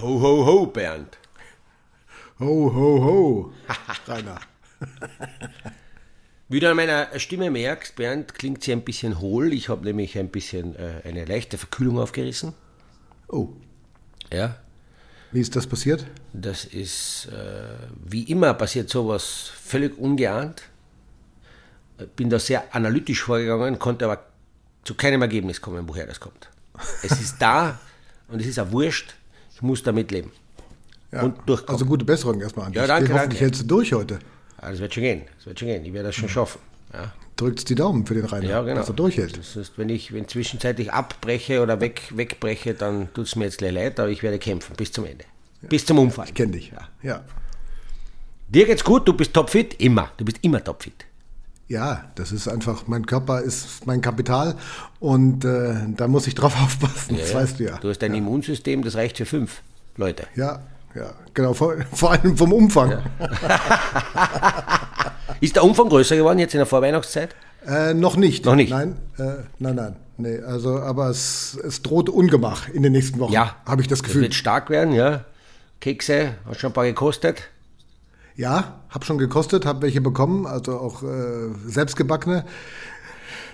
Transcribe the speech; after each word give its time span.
Ho, 0.00 0.20
ho, 0.20 0.44
ho, 0.46 0.66
Bernd. 0.66 1.18
Ho, 2.40 2.72
ho, 2.74 3.04
ho. 3.04 3.52
Rainer. 4.08 4.40
Wie 6.48 6.60
du 6.60 6.68
an 6.70 6.76
meiner 6.76 7.08
Stimme 7.18 7.50
merkst, 7.50 7.96
Bernd, 7.96 8.34
klingt 8.34 8.62
sie 8.62 8.72
ein 8.72 8.82
bisschen 8.84 9.20
hohl. 9.20 9.52
Ich 9.52 9.68
habe 9.68 9.84
nämlich 9.84 10.18
ein 10.18 10.28
bisschen 10.30 10.74
äh, 10.76 11.00
eine 11.04 11.24
leichte 11.24 11.58
Verkühlung 11.58 11.98
aufgerissen. 11.98 12.54
Oh, 13.28 13.48
Ja, 14.32 14.56
wie 15.32 15.40
ist 15.40 15.56
das 15.56 15.66
passiert? 15.66 16.06
das 16.32 16.64
ist 16.64 17.26
äh, 17.32 17.76
wie 18.04 18.24
immer 18.24 18.54
passiert 18.54 18.90
sowas 18.90 19.50
völlig 19.62 19.96
ungeahnt. 19.98 20.62
Bin 22.16 22.28
da 22.28 22.38
sehr 22.38 22.74
analytisch 22.74 23.22
vorgegangen, 23.22 23.78
konnte 23.78 24.04
aber 24.04 24.26
zu 24.84 24.94
keinem 24.94 25.22
Ergebnis 25.22 25.60
kommen, 25.60 25.88
woher 25.88 26.06
das 26.06 26.18
kommt. 26.20 26.50
Es 27.02 27.12
ist 27.20 27.38
da 27.40 27.78
und 28.28 28.40
es 28.40 28.46
ist 28.48 28.58
auch 28.58 28.70
wurscht. 28.72 29.14
Muss 29.64 29.82
damit 29.82 30.10
leben. 30.10 30.30
Ja, 31.10 31.22
Und 31.22 31.36
durchkommen. 31.46 31.70
Also 31.74 31.86
gute 31.86 32.04
Besserung 32.04 32.40
erstmal 32.40 32.66
an 32.66 32.72
dich. 32.72 32.80
Ja, 32.82 32.86
danke, 32.86 33.04
Hoffentlich 33.14 33.20
danke. 33.30 33.40
hältst 33.40 33.62
du 33.62 33.66
durch 33.66 33.92
heute. 33.94 34.18
Ja, 34.60 34.70
das 34.70 34.78
wird 34.80 34.92
schon 34.92 35.02
gehen. 35.04 35.22
Das 35.38 35.46
wird 35.46 35.58
schon 35.58 35.68
gehen. 35.68 35.84
Ich 35.86 35.92
werde 35.94 36.08
das 36.08 36.14
schon 36.16 36.28
schaffen. 36.28 36.60
Ja. 36.92 37.12
Drückt 37.36 37.68
die 37.68 37.74
Daumen 37.74 38.06
für 38.06 38.14
den 38.14 38.26
Rainer, 38.26 38.48
Ja, 38.48 38.62
genau. 38.62 38.76
dass 38.80 38.88
er 38.88 38.94
durchhält. 38.94 39.38
Das 39.38 39.56
heißt, 39.56 39.72
wenn 39.78 39.88
ich 39.88 40.12
wenn 40.12 40.28
zwischenzeitlich 40.28 40.92
abbreche 40.92 41.62
oder 41.62 41.80
weg, 41.80 42.02
wegbreche, 42.14 42.74
dann 42.74 43.12
tut 43.14 43.26
es 43.26 43.36
mir 43.36 43.44
jetzt 43.46 43.58
gleich 43.58 43.72
leid, 43.72 43.98
aber 43.98 44.10
ich 44.10 44.22
werde 44.22 44.38
kämpfen 44.38 44.76
bis 44.76 44.92
zum 44.92 45.06
Ende. 45.06 45.24
Bis 45.62 45.86
zum 45.86 45.98
Unfall. 45.98 46.26
Ich 46.26 46.34
kenne 46.34 46.52
dich. 46.52 46.72
Ja. 47.02 47.24
Dir 48.48 48.66
geht's 48.66 48.84
gut, 48.84 49.08
du 49.08 49.14
bist 49.14 49.32
topfit? 49.32 49.80
Immer. 49.80 50.10
Du 50.18 50.24
bist 50.26 50.38
immer 50.42 50.62
topfit. 50.62 51.06
Ja, 51.66 52.04
das 52.14 52.30
ist 52.30 52.46
einfach, 52.46 52.86
mein 52.86 53.06
Körper 53.06 53.40
ist 53.40 53.86
mein 53.86 54.02
Kapital 54.02 54.54
und 55.00 55.44
äh, 55.46 55.74
da 55.96 56.08
muss 56.08 56.26
ich 56.26 56.34
drauf 56.34 56.54
aufpassen, 56.62 57.16
das 57.18 57.34
weißt 57.34 57.58
du 57.58 57.64
ja. 57.64 57.78
Du 57.78 57.88
hast 57.88 58.02
ein 58.02 58.14
Immunsystem, 58.14 58.84
das 58.84 58.96
reicht 58.96 59.16
für 59.16 59.24
fünf 59.26 59.62
Leute. 59.96 60.26
Ja, 60.36 60.60
ja, 60.94 61.14
genau, 61.32 61.54
vor, 61.54 61.74
vor 61.92 62.12
allem 62.12 62.36
vom 62.36 62.52
Umfang. 62.52 62.92
Ist 65.40 65.56
der 65.56 65.64
Umfang 65.64 65.88
größer 65.88 66.16
geworden 66.16 66.38
jetzt 66.38 66.54
in 66.54 66.58
der 66.58 66.66
Vorweihnachtszeit? 66.66 67.34
Äh, 67.66 67.94
noch 67.94 68.16
nicht. 68.16 68.44
Noch 68.44 68.54
nicht? 68.56 68.70
Nein, 68.70 68.96
äh, 69.18 69.42
nein, 69.58 69.74
nein. 69.74 69.96
Nee, 70.16 70.38
also, 70.40 70.78
aber 70.78 71.08
es, 71.08 71.58
es 71.64 71.82
droht 71.82 72.08
Ungemach 72.08 72.68
in 72.68 72.82
den 72.82 72.92
nächsten 72.92 73.18
Wochen. 73.18 73.32
Ja. 73.32 73.56
Habe 73.66 73.82
ich 73.82 73.88
das 73.88 74.02
Gefühl. 74.02 74.22
wird 74.22 74.34
stark 74.34 74.70
werden, 74.70 74.92
ja. 74.94 75.24
Kekse, 75.80 76.34
hast 76.46 76.60
schon 76.60 76.70
ein 76.70 76.74
paar 76.74 76.84
gekostet. 76.84 77.48
Ja, 78.36 78.82
habe 78.88 79.04
schon 79.04 79.18
gekostet, 79.18 79.64
habe 79.64 79.82
welche 79.82 80.00
bekommen, 80.00 80.46
also 80.46 80.78
auch 80.78 81.02
äh, 81.02 81.50
selbstgebackene. 81.66 82.44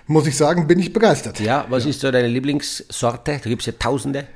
Muss 0.07 0.27
ich 0.27 0.37
sagen, 0.37 0.67
bin 0.67 0.79
ich 0.79 0.93
begeistert. 0.93 1.39
Ja, 1.39 1.67
was 1.69 1.87
ist 1.87 2.01
so 2.01 2.11
deine 2.11 2.29
Lieblingssorte? 2.29 3.41
Da 3.43 3.49
gibt 3.51 3.63
es 3.63 3.67
ja 3.67 3.73
tausende. 3.79 4.27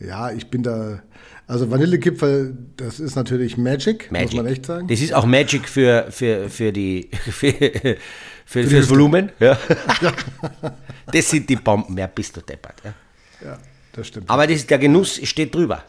Ja, 0.00 0.30
ich 0.30 0.48
bin 0.48 0.62
da. 0.62 1.02
Also 1.46 1.70
Vanillekipferl, 1.70 2.56
das 2.76 3.00
ist 3.00 3.14
natürlich 3.14 3.56
Magic, 3.56 4.12
muss 4.12 4.32
man 4.32 4.46
echt 4.46 4.66
sagen. 4.66 4.86
Das 4.86 5.00
ist 5.00 5.14
auch 5.14 5.24
Magic 5.24 5.68
für, 5.68 6.08
für, 6.10 6.50
für, 6.50 6.72
die, 6.72 7.10
für, 7.30 7.52
für, 7.52 7.96
für, 8.44 8.62
das 8.62 8.72
Hüfte. 8.72 8.90
Volumen. 8.90 9.32
Ja. 9.38 9.58
Das 11.10 11.30
sind 11.30 11.48
die 11.48 11.56
Bomben, 11.56 11.94
mehr 11.94 12.08
bist 12.08 12.36
du 12.36 12.42
deppert. 12.42 12.82
Ja. 12.84 12.94
Ja, 13.44 13.58
das 13.92 14.08
stimmt. 14.08 14.28
Aber 14.28 14.46
das, 14.46 14.66
der 14.66 14.78
Genuss 14.78 15.20
steht 15.26 15.54
drüber. 15.54 15.84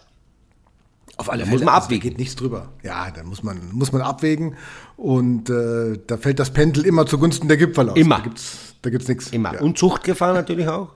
Auf 1.19 1.29
alle 1.29 1.43
Da 1.43 1.49
muss 1.49 1.59
man 1.59 1.69
also, 1.73 1.85
abwägen. 1.85 2.01
Da 2.03 2.09
geht 2.09 2.17
nichts 2.17 2.35
drüber. 2.35 2.69
Ja, 2.81 3.11
da 3.11 3.23
muss 3.23 3.43
man, 3.43 3.59
muss 3.73 3.91
man 3.91 4.01
abwägen. 4.01 4.55
Und 4.95 5.49
äh, 5.49 5.99
da 6.07 6.17
fällt 6.17 6.39
das 6.39 6.49
Pendel 6.51 6.85
immer 6.85 7.05
zugunsten 7.05 7.47
der 7.47 7.57
Gipfel 7.57 7.89
aus. 7.89 7.97
Immer. 7.97 8.17
Da 8.17 8.23
gibt's, 8.23 8.75
da 8.81 8.89
gibt's 8.89 9.07
nichts. 9.07 9.29
Immer. 9.31 9.53
Ja. 9.55 9.61
Und 9.61 9.77
Zuchtgefahr 9.77 10.33
natürlich 10.33 10.67
auch. 10.67 10.89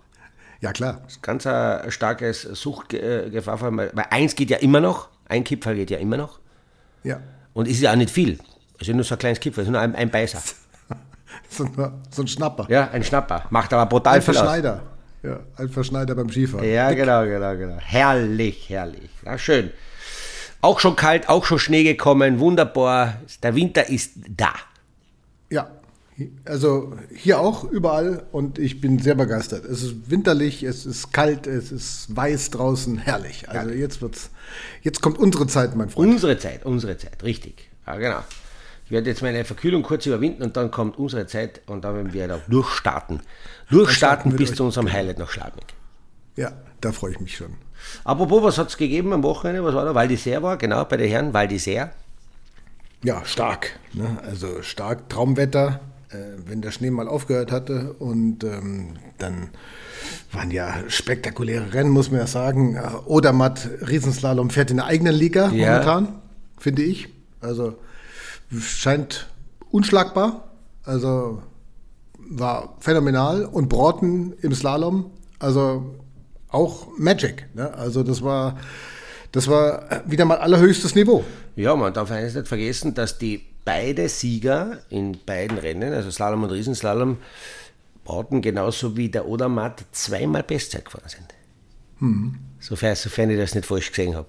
ja, 0.61 0.71
klar. 0.71 1.01
Ganz 1.21 1.45
ein 1.45 1.91
starkes 1.91 2.41
Suchtgefahr, 2.41 3.59
weil 3.77 3.91
eins 4.09 4.35
geht 4.35 4.49
ja 4.49 4.57
immer 4.57 4.79
noch, 4.79 5.09
ein 5.27 5.43
Kipferl 5.43 5.75
geht 5.75 5.91
ja 5.91 5.97
immer 5.97 6.17
noch. 6.17 6.39
Ja. 7.03 7.19
Und 7.53 7.67
es 7.67 7.73
ist 7.75 7.81
ja 7.81 7.91
auch 7.91 7.95
nicht 7.97 8.09
viel. 8.09 8.39
Es 8.79 8.87
ist 8.87 8.95
nur 8.95 9.03
so 9.03 9.15
ein 9.15 9.19
kleines 9.19 9.39
Kipferl, 9.41 9.63
es 9.63 9.67
ist 9.67 9.71
nur 9.73 9.81
ein, 9.81 9.93
ein 9.95 10.09
Beißer. 10.09 10.39
So, 11.49 11.65
ein- 11.65 11.91
so 12.11 12.21
ein 12.23 12.27
Schnapper. 12.27 12.65
Ja, 12.69 12.89
ein 12.91 13.03
Schnapper. 13.03 13.43
Macht 13.49 13.73
aber 13.73 13.87
brutal 13.87 14.15
ein 14.15 14.21
viel 14.21 14.31
aus. 14.35 14.39
Verschneider. 14.41 14.81
Ja, 15.23 15.39
ein 15.57 15.69
Verschneider 15.69 16.15
beim 16.15 16.29
Skifahren. 16.29 16.67
Ja, 16.67 16.91
genau, 16.93 17.23
genau, 17.25 17.55
genau. 17.57 17.77
Herrlich, 17.79 18.69
herrlich. 18.69 19.09
Ja, 19.25 19.37
schön. 19.37 19.71
Auch 20.63 20.79
schon 20.79 20.95
kalt, 20.95 21.27
auch 21.27 21.43
schon 21.43 21.59
Schnee 21.59 21.83
gekommen, 21.83 22.39
wunderbar. 22.39 23.17
Der 23.43 23.53
Winter 23.53 23.89
ist 23.89 24.13
da. 24.29 24.53
Ja, 25.49 25.69
also 26.45 26.93
hier 27.13 27.41
auch 27.41 27.65
überall 27.65 28.25
und 28.31 28.59
ich 28.59 28.79
bin 28.79 28.97
sehr 28.97 29.15
begeistert. 29.15 29.65
Es 29.65 29.83
ist 29.83 30.09
winterlich, 30.09 30.63
es 30.63 30.85
ist 30.85 31.11
kalt, 31.11 31.47
es 31.47 31.73
ist 31.73 32.15
weiß 32.15 32.51
draußen, 32.51 32.97
herrlich. 32.97 33.49
Also 33.49 33.71
jetzt 33.71 34.01
wird's, 34.01 34.29
jetzt 34.83 35.01
kommt 35.01 35.19
unsere 35.19 35.47
Zeit, 35.47 35.75
mein 35.75 35.89
Freund. 35.89 36.13
Unsere 36.13 36.37
Zeit, 36.37 36.65
unsere 36.65 36.95
Zeit, 36.95 37.21
richtig. 37.23 37.69
Ja, 37.85 37.97
genau. 37.97 38.23
Ich 38.85 38.91
werde 38.91 39.09
jetzt 39.09 39.21
meine 39.21 39.43
Verkühlung 39.43 39.83
kurz 39.83 40.05
überwinden 40.05 40.43
und 40.43 40.55
dann 40.55 40.71
kommt 40.71 40.97
unsere 40.97 41.27
Zeit 41.27 41.59
und 41.65 41.83
dann 41.83 41.93
werden 41.93 42.13
wir 42.13 42.25
da 42.29 42.39
durchstarten. 42.47 43.19
Durchstarten 43.69 44.33
bis 44.37 44.55
zu 44.55 44.63
unserem 44.63 44.89
Highlight 44.89 45.19
nach 45.19 45.29
Schladming. 45.29 45.65
Ja, 46.37 46.53
da 46.79 46.93
freue 46.93 47.11
ich 47.11 47.19
mich 47.19 47.35
schon. 47.35 47.57
Apropos, 48.03 48.43
was 48.43 48.57
hat 48.57 48.69
es 48.69 48.77
gegeben 48.77 49.13
am 49.13 49.23
Wochenende? 49.23 49.63
Was 49.63 49.73
war 49.75 49.85
da? 49.85 49.95
Val 49.95 50.07
d'Isère 50.07 50.41
war, 50.41 50.57
genau, 50.57 50.83
bei 50.85 50.97
den 50.97 51.09
Herren, 51.09 51.33
Val 51.33 51.47
d'Isère. 51.47 51.89
Ja, 53.03 53.23
stark. 53.25 53.77
Ne? 53.93 54.17
Also 54.25 54.61
stark, 54.61 55.09
Traumwetter, 55.09 55.81
äh, 56.09 56.15
wenn 56.45 56.61
der 56.61 56.71
Schnee 56.71 56.89
mal 56.89 57.07
aufgehört 57.07 57.51
hatte. 57.51 57.93
Und 57.99 58.43
ähm, 58.45 58.93
dann 59.17 59.49
waren 60.31 60.51
ja 60.51 60.73
spektakuläre 60.87 61.73
Rennen, 61.73 61.89
muss 61.89 62.09
man 62.11 62.21
ja 62.21 62.27
sagen. 62.27 62.75
Äh, 62.75 62.81
Odermatt, 63.05 63.67
Riesenslalom 63.87 64.49
fährt 64.49 64.71
in 64.71 64.77
der 64.77 64.85
eigenen 64.85 65.13
Liga 65.15 65.49
Ja. 65.51 65.71
momentan, 65.71 66.15
finde 66.57 66.83
ich. 66.83 67.09
Also 67.41 67.75
scheint 68.57 69.27
unschlagbar. 69.69 70.49
Also 70.85 71.41
war 72.17 72.77
phänomenal. 72.79 73.45
Und 73.45 73.67
Broughton 73.67 74.33
im 74.41 74.53
Slalom, 74.53 75.11
also 75.39 75.93
auch 76.53 76.87
Magic. 76.97 77.47
Ne? 77.53 77.73
Also 77.73 78.03
das 78.03 78.21
war, 78.21 78.57
das 79.31 79.47
war 79.47 80.03
wieder 80.05 80.25
mal 80.25 80.37
allerhöchstes 80.37 80.95
Niveau. 80.95 81.23
Ja, 81.55 81.75
man 81.75 81.93
darf 81.93 82.11
eines 82.11 82.35
nicht 82.35 82.47
vergessen, 82.47 82.93
dass 82.93 83.17
die 83.17 83.43
beide 83.65 84.09
Sieger 84.09 84.79
in 84.89 85.17
beiden 85.25 85.57
Rennen, 85.57 85.93
also 85.93 86.11
Slalom 86.11 86.43
und 86.43 86.51
Riesenslalom, 86.51 87.17
Bauten 88.03 88.41
genauso 88.41 88.97
wie 88.97 89.09
der 89.09 89.27
Odermatt 89.27 89.85
zweimal 89.91 90.43
Bestzeit 90.43 90.85
gefahren 90.85 91.07
sind. 91.07 91.33
Sofern, 92.59 92.95
sofern 92.95 93.29
ich 93.29 93.37
das 93.37 93.55
nicht 93.55 93.65
falsch 93.65 93.89
gesehen 93.89 94.15
habe. 94.15 94.27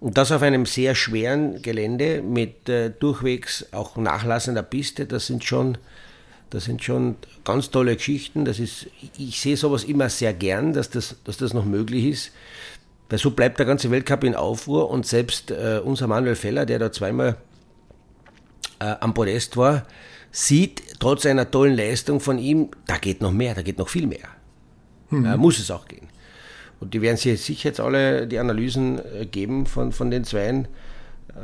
Und 0.00 0.18
das 0.18 0.30
auf 0.30 0.42
einem 0.42 0.66
sehr 0.66 0.94
schweren 0.94 1.62
Gelände 1.62 2.22
mit 2.22 2.68
äh, 2.68 2.90
durchwegs 2.90 3.66
auch 3.72 3.96
nachlassender 3.96 4.62
Piste, 4.62 5.06
das 5.06 5.26
sind 5.26 5.44
schon, 5.44 5.78
das 6.52 6.64
sind 6.64 6.84
schon 6.84 7.16
ganz 7.44 7.70
tolle 7.70 7.96
Geschichten. 7.96 8.44
Das 8.44 8.58
ist, 8.58 8.86
ich 9.16 9.40
sehe 9.40 9.56
sowas 9.56 9.84
immer 9.84 10.10
sehr 10.10 10.34
gern, 10.34 10.74
dass 10.74 10.90
das, 10.90 11.16
dass 11.24 11.38
das 11.38 11.54
noch 11.54 11.64
möglich 11.64 12.04
ist. 12.04 12.32
Weil 13.08 13.18
so 13.18 13.30
bleibt 13.30 13.58
der 13.58 13.64
ganze 13.64 13.90
Weltcup 13.90 14.22
in 14.22 14.34
Aufruhr 14.34 14.90
und 14.90 15.06
selbst 15.06 15.50
äh, 15.50 15.80
unser 15.82 16.08
Manuel 16.08 16.36
Feller, 16.36 16.66
der 16.66 16.78
da 16.78 16.92
zweimal 16.92 17.36
äh, 18.80 18.94
am 19.00 19.14
Podest 19.14 19.56
war, 19.56 19.86
sieht 20.30 20.82
trotz 20.98 21.24
einer 21.24 21.50
tollen 21.50 21.74
Leistung 21.74 22.20
von 22.20 22.38
ihm, 22.38 22.68
da 22.86 22.98
geht 22.98 23.22
noch 23.22 23.32
mehr, 23.32 23.54
da 23.54 23.62
geht 23.62 23.78
noch 23.78 23.88
viel 23.88 24.06
mehr. 24.06 24.28
Äh, 25.10 25.36
muss 25.38 25.58
es 25.58 25.70
auch 25.70 25.88
gehen. 25.88 26.08
Und 26.80 26.92
die 26.92 27.00
werden 27.00 27.16
sich 27.16 27.40
sicher 27.40 27.70
jetzt 27.70 27.80
alle 27.80 28.26
die 28.26 28.38
Analysen 28.38 28.98
äh, 28.98 29.24
geben 29.24 29.64
von, 29.64 29.92
von 29.92 30.10
den 30.10 30.24
Zweien, 30.24 30.68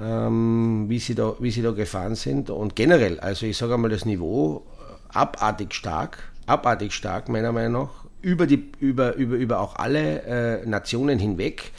ähm, 0.02 0.86
wie, 0.88 0.98
sie 0.98 1.14
da, 1.14 1.34
wie 1.38 1.50
sie 1.50 1.62
da 1.62 1.70
gefahren 1.70 2.14
sind. 2.14 2.50
Und 2.50 2.76
generell, 2.76 3.20
also 3.20 3.46
ich 3.46 3.56
sage 3.56 3.74
einmal, 3.74 3.90
das 3.90 4.04
Niveau 4.04 4.66
abartig 5.08 5.74
stark, 5.74 6.18
abartig 6.46 6.92
stark 6.92 7.28
meiner 7.28 7.52
Meinung 7.52 7.84
nach, 7.84 7.90
über, 8.20 8.46
die, 8.46 8.70
über, 8.80 9.14
über, 9.14 9.36
über 9.36 9.60
auch 9.60 9.76
alle 9.76 10.22
äh, 10.22 10.66
Nationen 10.66 11.18
hinweg 11.18 11.72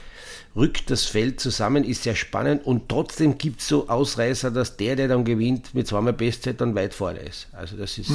rückt 0.56 0.90
das 0.90 1.06
Feld 1.06 1.40
zusammen, 1.40 1.84
ist 1.84 2.04
sehr 2.04 2.16
spannend 2.16 2.66
und 2.66 2.90
trotzdem 2.90 3.38
gibt 3.38 3.62
es 3.62 3.68
so 3.68 3.88
Ausreißer, 3.88 4.52
dass 4.52 4.78
der, 4.78 4.96
der 4.96 5.08
dann 5.08 5.24
gewinnt, 5.24 5.74
mit 5.76 5.88
zweimal 5.88 6.14
Bestzeit 6.14 6.60
dann 6.60 6.76
weit 6.76 6.94
vorne 6.94 7.20
ist. 7.20 7.48
Also 7.54 7.78
das 7.78 7.98
ist 7.98 8.12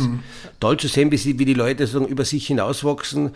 toll 0.60 0.76
zu 0.76 0.88
sehen, 0.88 1.10
wie, 1.10 1.16
sie, 1.16 1.38
wie 1.38 1.44
die 1.44 1.54
Leute 1.54 1.86
sozusagen 1.86 2.10
über 2.10 2.24
sich 2.24 2.46
hinauswachsen, 2.46 3.30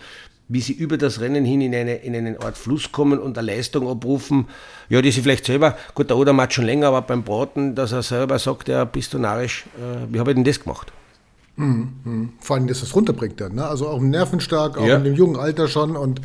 wie 0.49 0.61
sie 0.61 0.73
über 0.73 0.97
das 0.97 1.21
Rennen 1.21 1.45
hin 1.45 1.61
in, 1.61 1.73
eine, 1.73 1.95
in 1.97 2.15
einen 2.15 2.37
Art 2.41 2.57
Fluss 2.57 2.91
kommen 2.91 3.19
und 3.19 3.37
eine 3.37 3.47
Leistung 3.47 3.87
abrufen, 3.87 4.47
ja, 4.89 5.01
die 5.01 5.11
sie 5.11 5.21
vielleicht 5.21 5.45
selber, 5.45 5.77
gut, 5.93 6.09
der 6.09 6.17
Odermatt 6.17 6.53
schon 6.53 6.65
länger, 6.65 6.87
aber 6.87 7.03
beim 7.03 7.23
Braten, 7.23 7.75
dass 7.75 7.91
er 7.91 8.03
selber 8.03 8.37
sagt, 8.39 8.67
ja, 8.67 8.83
bist 8.83 9.13
du 9.13 9.19
narrisch, 9.19 9.65
äh, 9.77 10.11
wie 10.11 10.19
habe 10.19 10.31
ich 10.31 10.35
denn 10.35 10.43
das 10.43 10.59
gemacht? 10.59 10.91
Vor 12.39 12.55
allem, 12.55 12.67
dass 12.67 12.79
das 12.79 12.95
runterbringt 12.95 13.39
dann. 13.41 13.55
Ne? 13.55 13.67
Also 13.67 13.87
auch 13.87 13.99
nervenstark, 14.01 14.77
auch 14.77 14.85
Ja. 14.85 14.95
in 14.97 15.03
dem 15.03 15.15
jungen 15.15 15.35
Alter 15.35 15.67
schon. 15.67 15.95
Und 15.97 16.21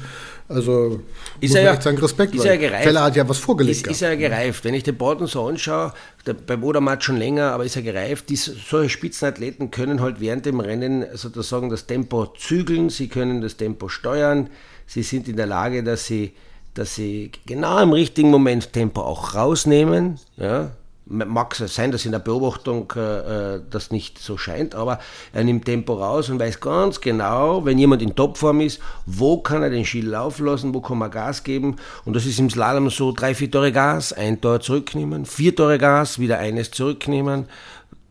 also 0.48 1.00
Ist 1.40 1.50
muss 1.50 1.54
er 1.56 1.64
man 1.64 1.75
ja- 1.75 1.81
sagen, 1.81 1.98
Respekt. 1.98 2.34
ist 2.34 2.44
er 2.44 2.56
gereift. 2.58 2.84
Feller 2.84 3.02
hat 3.02 3.16
ja 3.16 3.28
was 3.28 3.38
vorgelegt. 3.38 3.78
Ist, 3.86 3.86
ist 3.88 4.02
er 4.02 4.16
gereift. 4.16 4.64
Wenn 4.64 4.75
ich 4.75 4.82
den 4.84 4.96
Borden 4.96 5.26
so 5.26 5.46
anschaue, 5.48 5.92
der, 6.26 6.34
beim 6.34 6.62
Odermatt 6.62 7.02
schon 7.02 7.16
länger, 7.16 7.50
aber 7.52 7.64
ist 7.64 7.75
er 7.76 7.82
gereift. 7.82 8.28
Die, 8.31 8.36
solche 8.36 8.90
Spitzenathleten 8.90 9.70
können 9.70 10.00
halt 10.00 10.20
während 10.20 10.46
dem 10.46 10.60
Rennen 10.60 11.04
sozusagen 11.14 11.69
das 11.70 11.87
Tempo 11.87 12.26
zügeln, 12.38 12.90
sie 12.90 13.08
können 13.08 13.40
das 13.40 13.56
Tempo 13.56 13.88
steuern, 13.88 14.48
sie 14.87 15.02
sind 15.02 15.26
in 15.28 15.37
der 15.37 15.46
Lage, 15.46 15.82
dass 15.82 16.06
sie 16.06 16.32
dass 16.75 16.96
sie 16.96 17.30
genau 17.46 17.80
im 17.80 17.92
richtigen 17.92 18.30
Moment 18.32 18.72
Tempo 18.72 19.00
auch 19.02 19.37
rausnehmen. 19.37 20.19
Ja, 20.37 20.72
Mag 21.06 21.60
es 21.60 21.74
sein, 21.74 21.92
dass 21.92 22.06
in 22.06 22.12
der 22.12 22.18
Beobachtung 22.18 22.90
äh, 22.96 23.56
äh, 23.56 23.60
das 23.68 23.90
nicht 23.90 24.18
so 24.18 24.38
scheint, 24.38 24.74
aber 24.74 25.00
er 25.34 25.44
nimmt 25.44 25.66
Tempo 25.66 25.94
raus 25.94 26.30
und 26.30 26.40
weiß 26.40 26.60
ganz 26.60 26.98
genau, 26.98 27.64
wenn 27.66 27.78
jemand 27.78 28.00
in 28.00 28.16
Topform 28.16 28.62
ist, 28.62 28.80
wo 29.04 29.38
kann 29.38 29.62
er 29.62 29.68
den 29.68 29.84
Ski 29.84 30.00
laufen 30.00 30.46
lassen, 30.46 30.72
wo 30.72 30.80
kann 30.80 30.96
man 30.96 31.10
Gas 31.10 31.44
geben. 31.44 31.76
Und 32.06 32.16
das 32.16 32.24
ist 32.24 32.38
im 32.38 32.48
Slalom 32.48 32.88
so, 32.88 33.12
drei, 33.12 33.34
vier 33.34 33.50
Tore 33.50 33.70
Gas, 33.70 34.14
ein 34.14 34.40
Tor 34.40 34.60
zurücknehmen, 34.60 35.26
vier 35.26 35.54
Tore 35.54 35.76
Gas, 35.76 36.18
wieder 36.18 36.38
eines 36.38 36.70
zurücknehmen, 36.70 37.46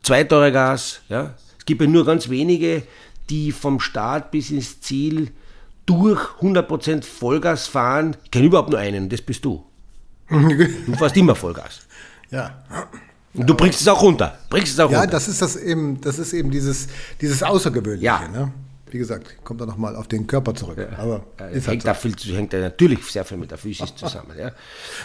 zwei 0.03 0.23
Tore 0.23 0.51
Gas. 0.51 1.01
Ja. 1.09 1.33
Es 1.57 1.65
gibt 1.65 1.81
ja 1.81 1.87
nur 1.87 2.05
ganz 2.05 2.29
wenige, 2.29 2.83
die 3.29 3.51
vom 3.51 3.79
Start 3.79 4.29
bis 4.29 4.51
ins 4.51 4.81
Ziel 4.81 5.31
durch 5.85 6.19
100% 6.41 7.03
Vollgas 7.03 7.67
fahren. 7.67 8.17
Ich 8.23 8.31
kenne 8.31 8.45
überhaupt 8.45 8.69
nur 8.69 8.79
einen, 8.79 9.09
das 9.09 9.21
bist 9.21 9.43
du. 9.45 9.65
Du 10.29 10.93
fährst 10.95 11.17
immer 11.17 11.35
Vollgas. 11.35 11.81
Ja. 12.29 12.63
Und 13.33 13.49
du 13.49 13.55
bringst 13.55 13.81
es 13.81 13.87
auch 13.87 14.01
runter. 14.01 14.37
Bringst 14.49 14.73
es 14.73 14.79
auch 14.79 14.91
ja, 14.91 14.99
runter. 14.99 15.11
das 15.11 15.27
ist 15.27 15.41
das 15.41 15.55
eben, 15.55 15.99
das 16.01 16.19
ist 16.19 16.33
eben 16.33 16.51
dieses, 16.51 16.87
dieses 17.19 17.41
Außergewöhnliche. 17.41 18.05
Ja. 18.05 18.27
Ne? 18.27 18.51
Wie 18.91 18.99
gesagt, 18.99 19.43
kommt 19.43 19.59
da 19.59 19.65
nochmal 19.65 19.95
auf 19.95 20.07
den 20.07 20.27
Körper 20.27 20.53
zurück. 20.53 20.77
Ja. 20.77 20.99
Aber 20.99 21.23
hängt, 21.39 21.67
halt 21.67 21.85
da 21.87 21.93
viel, 21.95 22.13
hängt 22.35 22.53
da 22.53 22.59
natürlich 22.59 23.03
sehr 23.05 23.25
viel 23.25 23.37
mit 23.37 23.49
der 23.49 23.57
Physis 23.57 23.95
zusammen. 23.95 24.37
Ja. 24.37 24.51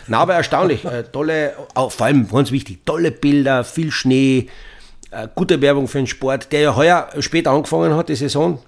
Na, 0.09 0.19
aber 0.19 0.35
erstaunlich. 0.35 0.85
Äh, 0.85 1.05
tolle, 1.05 1.55
auch 1.75 1.91
vor 1.91 2.06
allem 2.06 2.29
ganz 2.29 2.50
wichtig, 2.50 2.85
tolle 2.85 3.12
Bilder, 3.12 3.64
viel 3.64 3.91
Schnee, 3.91 4.49
äh, 5.11 5.26
gute 5.35 5.62
Werbung 5.62 5.88
für 5.88 5.97
den 5.97 6.06
Sport, 6.06 6.53
der 6.53 6.61
ja 6.61 6.76
heuer 6.76 7.09
später 7.21 7.50
angefangen 7.50 7.94
hat, 7.94 8.11
die 8.11 8.14
Saison. 8.14 8.62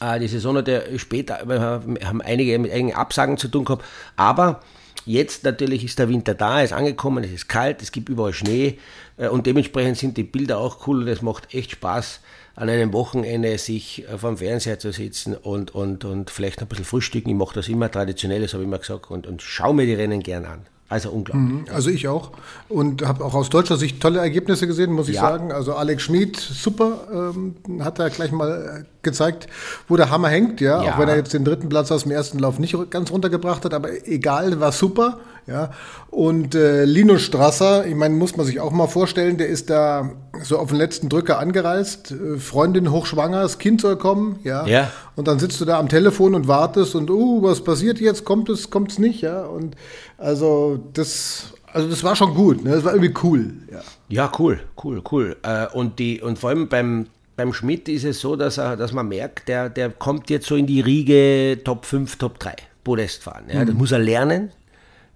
Äh, 0.00 0.20
die 0.20 0.28
Saison 0.28 0.56
hat 0.58 0.68
ja 0.68 0.80
später, 0.96 1.40
wir 1.44 1.60
haben 1.60 2.22
einige 2.22 2.56
mit 2.60 2.70
einigen 2.70 2.94
Absagen 2.94 3.36
zu 3.36 3.48
tun 3.48 3.64
gehabt, 3.64 3.84
aber 4.14 4.60
Jetzt 5.04 5.44
natürlich 5.44 5.84
ist 5.84 5.98
der 5.98 6.08
Winter 6.08 6.34
da, 6.34 6.62
ist 6.62 6.72
angekommen, 6.72 7.24
es 7.24 7.32
ist 7.32 7.48
kalt, 7.48 7.82
es 7.82 7.90
gibt 7.90 8.08
überall 8.08 8.32
Schnee 8.32 8.78
äh, 9.16 9.28
und 9.28 9.46
dementsprechend 9.46 9.98
sind 9.98 10.16
die 10.16 10.22
Bilder 10.22 10.58
auch 10.58 10.86
cool 10.86 11.02
und 11.02 11.08
es 11.08 11.22
macht 11.22 11.54
echt 11.54 11.72
Spaß, 11.72 12.20
an 12.54 12.68
einem 12.68 12.92
Wochenende 12.92 13.58
sich 13.58 14.08
äh, 14.08 14.18
vor 14.18 14.30
dem 14.30 14.36
Fernseher 14.38 14.78
zu 14.78 14.92
sitzen 14.92 15.34
und, 15.34 15.74
und, 15.74 16.04
und 16.04 16.30
vielleicht 16.30 16.60
noch 16.60 16.66
ein 16.66 16.68
bisschen 16.68 16.84
frühstücken. 16.84 17.30
Ich 17.30 17.36
mache 17.36 17.54
das 17.54 17.68
immer 17.68 17.90
traditionell, 17.90 18.42
das 18.42 18.52
habe 18.52 18.62
ich 18.62 18.68
immer 18.68 18.78
gesagt, 18.78 19.10
und, 19.10 19.26
und 19.26 19.42
schaue 19.42 19.74
mir 19.74 19.86
die 19.86 19.94
Rennen 19.94 20.22
gern 20.22 20.44
an. 20.44 20.66
Also 20.92 21.08
unglaublich. 21.08 21.72
Also 21.72 21.88
ich 21.88 22.06
auch. 22.06 22.32
Und 22.68 23.02
habe 23.06 23.24
auch 23.24 23.32
aus 23.32 23.48
deutscher 23.48 23.78
Sicht 23.78 23.98
tolle 24.02 24.18
Ergebnisse 24.18 24.66
gesehen, 24.66 24.92
muss 24.92 25.08
ich 25.08 25.14
Ja. 25.14 25.22
sagen. 25.22 25.50
Also 25.50 25.72
Alex 25.72 26.02
Schmid, 26.02 26.36
super, 26.36 27.32
ähm, 27.34 27.54
hat 27.80 27.98
er 27.98 28.10
gleich 28.10 28.30
mal 28.30 28.82
äh, 28.82 28.84
gezeigt, 29.00 29.46
wo 29.88 29.96
der 29.96 30.10
Hammer 30.10 30.28
hängt, 30.28 30.60
ja? 30.60 30.82
Ja. 30.84 30.92
Auch 30.92 30.98
wenn 30.98 31.08
er 31.08 31.16
jetzt 31.16 31.32
den 31.32 31.46
dritten 31.46 31.70
Platz 31.70 31.90
aus 31.90 32.02
dem 32.02 32.12
ersten 32.12 32.38
Lauf 32.38 32.58
nicht 32.58 32.76
ganz 32.90 33.10
runtergebracht 33.10 33.64
hat, 33.64 33.72
aber 33.72 34.06
egal, 34.06 34.60
war 34.60 34.70
super. 34.70 35.18
Ja. 35.46 35.70
Und 36.10 36.54
äh, 36.54 36.84
Lino 36.84 37.16
Strasser, 37.18 37.86
ich 37.86 37.96
meine, 37.96 38.14
muss 38.14 38.36
man 38.36 38.44
sich 38.44 38.60
auch 38.60 38.70
mal 38.70 38.86
vorstellen, 38.86 39.38
der 39.38 39.48
ist 39.48 39.70
da 39.70 40.10
so 40.42 40.58
auf 40.58 40.68
den 40.68 40.76
letzten 40.78 41.08
Drücker 41.08 41.38
angereist, 41.38 42.12
äh, 42.12 42.38
Freundin 42.38 42.92
hochschwanger, 42.92 43.40
das 43.42 43.58
Kind 43.58 43.80
soll 43.80 43.96
kommen, 43.96 44.38
ja. 44.44 44.66
Ja. 44.66 44.90
Und 45.16 45.26
dann 45.26 45.38
sitzt 45.38 45.60
du 45.60 45.64
da 45.64 45.78
am 45.80 45.88
Telefon 45.88 46.34
und 46.34 46.48
wartest 46.48 46.94
und, 46.94 47.10
uh, 47.10 47.42
was 47.42 47.64
passiert 47.64 47.98
jetzt? 47.98 48.24
Kommt 48.24 48.50
es, 48.50 48.70
kommt 48.70 48.92
es 48.92 48.98
nicht, 48.98 49.22
ja? 49.22 49.42
Und 49.42 49.74
also 50.22 50.78
das, 50.92 51.52
also 51.72 51.88
das 51.88 52.02
war 52.04 52.16
schon 52.16 52.34
gut, 52.34 52.64
ne? 52.64 52.70
Das 52.70 52.84
war 52.84 52.94
irgendwie 52.94 53.14
cool, 53.22 53.52
ja. 53.70 53.80
Ja, 54.08 54.32
cool, 54.38 54.60
cool, 54.82 55.02
cool. 55.10 55.36
Äh, 55.42 55.66
Und, 55.72 55.98
die, 55.98 56.20
und 56.20 56.38
vor 56.38 56.50
allem 56.50 56.68
beim, 56.68 57.06
beim 57.36 57.52
Schmidt 57.52 57.88
ist 57.88 58.04
es 58.04 58.20
so, 58.20 58.36
dass, 58.36 58.58
er, 58.58 58.76
dass 58.76 58.92
man 58.92 59.08
merkt, 59.08 59.48
der, 59.48 59.68
der 59.70 59.90
kommt 59.90 60.30
jetzt 60.30 60.46
so 60.46 60.56
in 60.56 60.66
die 60.66 60.80
Riege 60.80 61.60
Top 61.64 61.86
5, 61.86 62.16
Top 62.16 62.38
3, 62.38 62.54
Podest 62.84 63.22
fahren. 63.22 63.44
Ja, 63.52 63.64
Das 63.64 63.74
muss 63.74 63.92
er 63.92 63.98
lernen. 63.98 64.50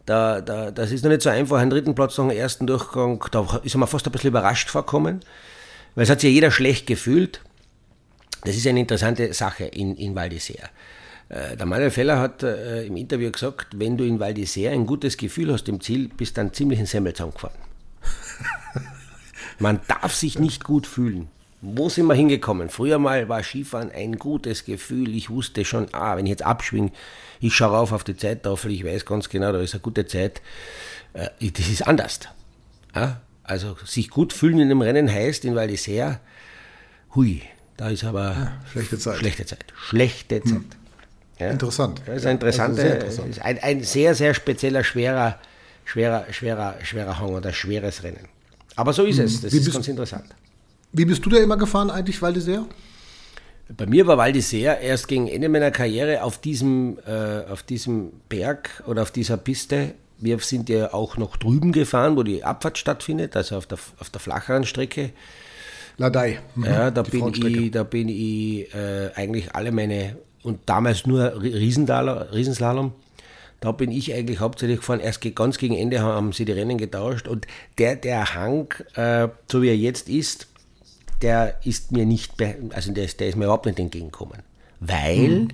Da, 0.06 0.40
da, 0.40 0.70
das 0.70 0.92
ist 0.92 1.02
noch 1.02 1.10
nicht 1.10 1.22
so 1.22 1.30
einfach, 1.30 1.58
einen 1.58 1.70
dritten 1.70 1.94
Platz 1.94 2.16
nach 2.16 2.28
dem 2.28 2.36
ersten 2.36 2.66
Durchgang, 2.66 3.22
da 3.32 3.60
ist 3.64 3.76
mir 3.76 3.86
fast 3.88 4.06
ein 4.06 4.12
bisschen 4.12 4.28
überrascht 4.28 4.70
vorkommen, 4.70 5.20
weil 5.96 6.04
es 6.04 6.10
hat 6.10 6.20
sich 6.20 6.30
ja 6.30 6.34
jeder 6.34 6.50
schlecht 6.52 6.86
gefühlt. 6.86 7.40
Das 8.44 8.56
ist 8.56 8.66
eine 8.68 8.78
interessante 8.78 9.32
Sache 9.34 9.64
in, 9.64 9.96
in 9.96 10.14
Val 10.14 10.28
d'Isère. 10.28 10.68
Äh, 11.28 11.56
Der 11.56 11.66
Manuel 11.66 11.90
Feller 11.90 12.18
hat 12.20 12.42
äh, 12.42 12.84
im 12.86 12.96
Interview 12.96 13.30
gesagt, 13.30 13.78
wenn 13.78 13.96
du 13.96 14.04
in 14.04 14.20
Val 14.20 14.32
d'Isère 14.32 14.70
ein 14.70 14.86
gutes 14.86 15.16
Gefühl 15.16 15.52
hast 15.52 15.68
im 15.68 15.80
Ziel, 15.80 16.08
bist 16.08 16.38
dann 16.38 16.52
ziemlich 16.52 16.78
in 16.78 16.86
Semmelzaun 16.86 17.32
gefahren. 17.32 17.58
Man 19.58 19.80
darf 19.88 20.14
sich 20.14 20.38
nicht 20.38 20.64
gut 20.64 20.86
fühlen. 20.86 21.28
Wo 21.62 21.88
sind 21.88 22.06
wir 22.06 22.14
hingekommen? 22.14 22.68
Früher 22.68 22.98
mal 22.98 23.28
war 23.30 23.42
Skifahren 23.42 23.90
ein 23.90 24.18
gutes 24.18 24.64
Gefühl. 24.66 25.14
Ich 25.16 25.30
wusste 25.30 25.64
schon, 25.64 25.88
ah, 25.92 26.16
wenn 26.16 26.26
ich 26.26 26.30
jetzt 26.30 26.44
abschwinge, 26.44 26.92
ich 27.40 27.54
schaue 27.54 27.70
rauf 27.70 27.92
auf 27.92 28.04
die 28.04 28.16
Zeittafel, 28.16 28.70
ich 28.70 28.84
weiß 28.84 29.06
ganz 29.06 29.30
genau, 29.30 29.52
da 29.52 29.60
ist 29.60 29.72
eine 29.74 29.80
gute 29.80 30.06
Zeit. 30.06 30.42
Äh, 31.14 31.28
Das 31.50 31.66
ist 31.68 31.86
anders. 31.86 32.20
Ja? 32.94 33.22
Also 33.42 33.76
sich 33.84 34.10
gut 34.10 34.32
fühlen 34.32 34.58
in 34.60 34.70
einem 34.70 34.82
Rennen 34.82 35.10
heißt 35.10 35.44
in 35.44 35.54
Val 35.56 35.68
d'Isère, 35.68 36.18
hui, 37.14 37.42
da 37.78 37.88
ist 37.88 38.04
aber 38.04 38.52
schlechte 38.70 38.98
Zeit. 38.98 39.18
Schlechte 39.18 39.46
Zeit. 39.46 39.64
Schlechte 39.74 40.42
Zeit. 40.42 40.60
Ja? 41.38 41.50
Interessant. 41.50 42.00
Das 42.06 42.16
ist 42.16 42.26
ein 42.26 42.32
interessanter, 42.36 42.82
Also 42.82 42.88
sehr 42.88 42.94
interessant. 43.00 43.28
ist 43.30 43.42
ein, 43.42 43.58
ein 43.62 43.82
sehr, 43.82 44.14
sehr 44.14 44.34
spezieller, 44.34 44.82
schwerer, 44.84 45.38
schwerer, 45.84 46.24
schwerer, 46.30 46.74
schwerer 46.82 47.18
Hang 47.18 47.30
oder 47.34 47.52
schweres 47.52 48.02
Rennen. 48.02 48.28
Aber 48.76 48.92
so 48.92 49.04
ist 49.04 49.18
es. 49.18 49.40
Das 49.42 49.52
Wie 49.52 49.58
ist 49.58 49.64
bist- 49.64 49.74
ganz 49.74 49.88
interessant. 49.88 50.24
Wie 50.92 51.04
bist 51.04 51.24
du 51.26 51.30
da 51.30 51.38
immer 51.38 51.56
gefahren 51.56 51.90
eigentlich, 51.90 52.20
Val 52.22 52.32
d'Isère? 52.32 52.64
Bei 53.76 53.84
mir 53.86 54.06
war 54.06 54.16
Val 54.16 54.30
d'Isère 54.30 54.78
erst 54.80 55.08
gegen 55.08 55.26
Ende 55.28 55.48
meiner 55.48 55.70
Karriere 55.70 56.22
auf 56.22 56.38
diesem, 56.40 56.98
äh, 57.06 57.50
auf 57.50 57.62
diesem 57.64 58.12
Berg 58.28 58.82
oder 58.86 59.02
auf 59.02 59.10
dieser 59.10 59.36
Piste. 59.36 59.94
Wir 60.18 60.38
sind 60.38 60.68
ja 60.70 60.94
auch 60.94 61.16
noch 61.18 61.36
drüben 61.36 61.72
gefahren, 61.72 62.16
wo 62.16 62.22
die 62.22 62.44
Abfahrt 62.44 62.78
stattfindet, 62.78 63.36
also 63.36 63.56
auf 63.56 63.66
der, 63.66 63.78
auf 63.98 64.08
der 64.08 64.20
flacheren 64.20 64.64
Strecke. 64.64 65.10
Ladei. 65.98 66.38
Mhm. 66.54 66.64
Ja, 66.64 66.90
da 66.90 67.02
bin 67.02 67.28
ich, 67.34 67.70
da 67.72 67.82
bin 67.82 68.08
ich 68.08 68.72
äh, 68.74 69.10
eigentlich 69.14 69.54
alle 69.54 69.72
meine, 69.72 70.16
und 70.42 70.60
damals 70.66 71.06
nur 71.06 71.40
Riesenslalom, 71.42 72.92
da 73.60 73.72
bin 73.72 73.90
ich 73.90 74.12
eigentlich 74.14 74.40
hauptsächlich 74.40 74.78
gefahren. 74.78 75.00
Erst 75.00 75.22
ganz 75.34 75.58
gegen 75.58 75.76
Ende 75.76 76.00
haben 76.00 76.32
sie 76.32 76.44
die 76.44 76.52
Rennen 76.52 76.78
getauscht 76.78 77.26
und 77.26 77.46
der, 77.78 77.96
der 77.96 78.34
Hang, 78.34 78.72
äh, 78.94 79.28
so 79.50 79.62
wie 79.62 79.68
er 79.68 79.76
jetzt 79.76 80.08
ist, 80.08 80.46
der 81.22 81.58
ist 81.64 81.92
mir 81.92 82.04
nicht, 82.04 82.34
also 82.70 82.92
der 82.92 83.04
ist, 83.04 83.20
der 83.20 83.28
ist 83.28 83.36
mir 83.36 83.44
überhaupt 83.44 83.66
nicht 83.66 83.78
entgegengekommen. 83.78 84.40
Weil 84.80 85.48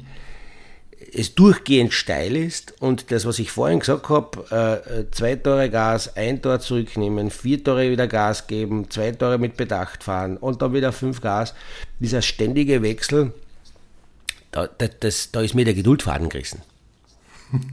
es 1.15 1.35
durchgehend 1.35 1.93
steil 1.93 2.37
ist 2.37 2.81
und 2.81 3.11
das, 3.11 3.27
was 3.27 3.39
ich 3.39 3.51
vorhin 3.51 3.81
gesagt 3.81 4.09
habe, 4.09 4.45
äh, 4.51 5.01
äh, 5.01 5.11
zwei 5.11 5.37
Tore 5.37 5.71
Gas, 5.71 6.17
ein 6.17 6.41
Tor 6.43 6.61
zurücknehmen, 6.61 7.31
vier 7.31 7.63
Tore 7.63 7.91
wieder 7.91 8.09
Gas 8.09 8.47
geben, 8.47 8.91
zwei 8.91 9.13
Tore 9.13 9.39
mit 9.39 9.57
Bedacht 9.57 10.03
fahren 10.03 10.37
und 10.37 10.63
dann 10.63 10.73
wieder 10.73 10.93
fünf 10.93 11.21
Gas, 11.21 11.55
dieser 12.01 12.23
ständige 12.23 12.83
Wechsel, 12.83 13.33
da, 14.53 14.69
da, 14.69 14.87
das, 15.01 15.33
da 15.33 15.41
ist 15.41 15.55
mir 15.55 15.65
der 15.65 15.75
Geduldfaden 15.75 16.29
gerissen. 16.29 16.61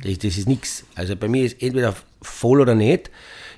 Das, 0.03 0.17
das 0.19 0.37
ist 0.37 0.47
nichts. 0.47 0.83
Also 0.95 1.15
bei 1.15 1.27
mir 1.27 1.45
ist 1.45 1.61
entweder 1.61 1.95
voll 2.21 2.59
oder 2.59 2.75
nicht. 2.75 3.09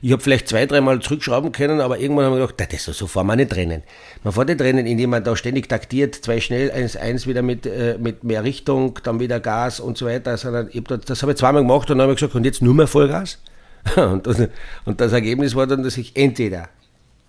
Ich 0.03 0.11
habe 0.11 0.21
vielleicht 0.21 0.47
zwei, 0.47 0.65
dreimal 0.65 0.99
zurückschrauben 0.99 1.51
können, 1.51 1.79
aber 1.79 1.99
irgendwann 1.99 2.25
habe 2.25 2.35
ich 2.39 2.41
gedacht, 2.47 2.55
"Na, 2.59 2.65
das 2.77 2.85
so 2.97 3.05
fahren 3.07 3.27
wir 3.27 3.35
nicht 3.35 3.55
rennen. 3.55 3.83
Man 4.23 4.33
fährt 4.33 4.49
nicht 4.49 4.61
rennen, 4.61 4.85
indem 4.87 5.11
man 5.11 5.23
da 5.23 5.35
ständig 5.35 5.69
taktiert, 5.69 6.15
zwei 6.15 6.39
schnell, 6.41 6.71
eins, 6.71 6.95
eins 6.95 7.27
wieder 7.27 7.41
mit, 7.43 7.65
äh, 7.67 7.97
mit 7.99 8.23
mehr 8.23 8.43
Richtung, 8.43 8.99
dann 9.03 9.19
wieder 9.19 9.39
Gas 9.39 9.79
und 9.79 9.97
so 9.97 10.07
weiter. 10.07 10.37
Sondern 10.37 10.69
ich 10.71 10.77
hab 10.77 10.87
das, 10.87 11.01
das 11.01 11.21
habe 11.21 11.31
ich 11.33 11.37
zweimal 11.37 11.61
gemacht 11.61 11.89
und 11.91 11.97
dann 11.99 12.03
habe 12.03 12.13
ich 12.13 12.19
gesagt, 12.19 12.35
und 12.35 12.43
jetzt 12.45 12.61
nur 12.61 12.73
mehr 12.73 12.87
Vollgas. 12.87 13.37
Und, 13.95 14.27
das- 14.27 14.47
und 14.85 15.01
das 15.01 15.11
Ergebnis 15.11 15.55
war 15.55 15.65
dann, 15.65 15.81
dass 15.81 15.97
ich 15.97 16.15
entweder 16.15 16.69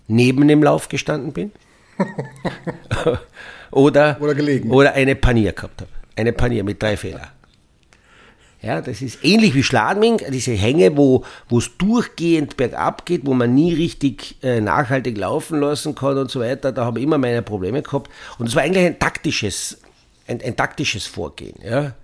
neben 0.07 0.47
dem 0.47 0.61
Lauf 0.61 0.87
gestanden 0.87 1.33
bin 1.33 1.51
oder, 3.73 4.17
Oder 4.19 4.35
gelegen. 4.35 4.71
oder 4.71 4.93
eine 4.93 5.15
Panier 5.15 5.53
gehabt 5.53 5.81
habe. 5.81 5.91
Eine 6.15 6.33
Panier 6.33 6.63
mit 6.63 6.81
drei 6.81 6.95
Fehlern. 6.97 7.27
Ja, 8.61 8.79
das 8.79 9.01
ist 9.01 9.25
ähnlich 9.25 9.55
wie 9.55 9.63
Schladming, 9.63 10.21
diese 10.29 10.53
Hänge, 10.53 10.95
wo 10.95 11.25
es 11.51 11.77
durchgehend 11.77 12.55
bergab 12.55 13.05
geht, 13.05 13.25
wo 13.25 13.33
man 13.33 13.53
nie 13.53 13.73
richtig 13.73 14.37
äh, 14.41 14.61
nachhaltig 14.61 15.17
laufen 15.17 15.59
lassen 15.59 15.95
kann 15.95 16.17
und 16.17 16.31
so 16.31 16.39
weiter. 16.39 16.71
Da 16.71 16.85
habe 16.85 16.99
ich 16.99 17.03
immer 17.03 17.17
meine 17.17 17.41
Probleme 17.41 17.81
gehabt. 17.81 18.09
Und 18.39 18.47
es 18.47 18.55
war 18.55 18.63
eigentlich 18.63 18.85
ein 18.85 18.99
taktisches, 18.99 19.79
ein, 20.27 20.41
ein 20.41 20.55
taktisches 20.55 21.05
Vorgehen. 21.05 21.55
Ja? 21.61 21.95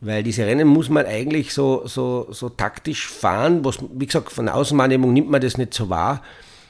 Weil 0.00 0.22
diese 0.22 0.46
Rennen 0.46 0.68
muss 0.68 0.88
man 0.88 1.04
eigentlich 1.04 1.52
so, 1.52 1.84
so, 1.86 2.28
so 2.30 2.48
taktisch 2.48 3.08
fahren. 3.08 3.64
Was, 3.64 3.78
wie 3.92 4.06
gesagt, 4.06 4.30
von 4.30 4.46
der 4.46 4.54
Außenwahrnehmung 4.54 5.12
nimmt 5.12 5.30
man 5.30 5.40
das 5.40 5.58
nicht 5.58 5.74
so 5.74 5.90
wahr. 5.90 6.22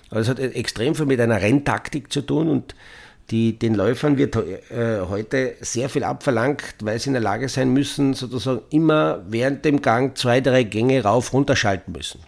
Aber 0.08 0.20
es 0.20 0.28
hat 0.28 0.38
extrem 0.38 0.94
viel 0.94 1.04
mit 1.04 1.20
einer 1.20 1.42
Renntaktik 1.42 2.10
zu 2.10 2.22
tun 2.22 2.48
und 2.48 2.74
die, 3.30 3.58
den 3.58 3.74
Läufern 3.74 4.18
wird 4.18 4.36
äh, 4.36 5.00
heute 5.08 5.54
sehr 5.60 5.88
viel 5.88 6.04
abverlangt, 6.04 6.62
weil 6.82 6.98
sie 6.98 7.08
in 7.08 7.14
der 7.14 7.22
Lage 7.22 7.48
sein 7.48 7.72
müssen, 7.72 8.14
sozusagen 8.14 8.60
immer 8.70 9.22
während 9.28 9.64
dem 9.64 9.80
Gang 9.80 10.16
zwei, 10.16 10.40
drei 10.40 10.62
Gänge 10.62 11.02
rauf, 11.02 11.32
runter 11.32 11.56
schalten 11.56 11.92
müssen. 11.92 12.20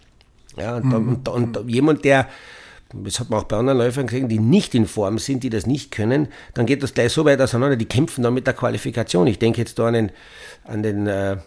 Ja, 0.57 0.77
und, 0.77 0.89
da, 0.89 0.97
und, 0.97 1.29
und 1.29 1.55
da, 1.55 1.61
jemand, 1.61 2.03
der, 2.03 2.27
das 2.93 3.19
hat 3.19 3.29
man 3.29 3.39
auch 3.39 3.43
bei 3.43 3.57
anderen 3.57 3.77
Läufern 3.77 4.07
gesehen, 4.07 4.27
die 4.27 4.39
nicht 4.39 4.73
in 4.73 4.87
Form 4.87 5.19
sind, 5.19 5.43
die 5.43 5.51
das 5.51 5.67
nicht 5.67 5.91
können, 5.91 6.29
dann 6.55 6.65
geht 6.65 6.81
das 6.81 6.95
gleich 6.95 7.13
so 7.13 7.25
weit 7.25 7.39
auseinander, 7.41 7.75
die 7.75 7.85
kämpfen 7.85 8.23
dann 8.23 8.33
mit 8.33 8.47
der 8.47 8.55
Qualifikation. 8.55 9.27
Ich 9.27 9.37
denke 9.37 9.59
jetzt 9.59 9.77
da 9.77 9.87
an 9.87 9.93
den, 9.93 10.11
an 10.63 10.81
den 10.81 11.05
äh, 11.05 11.37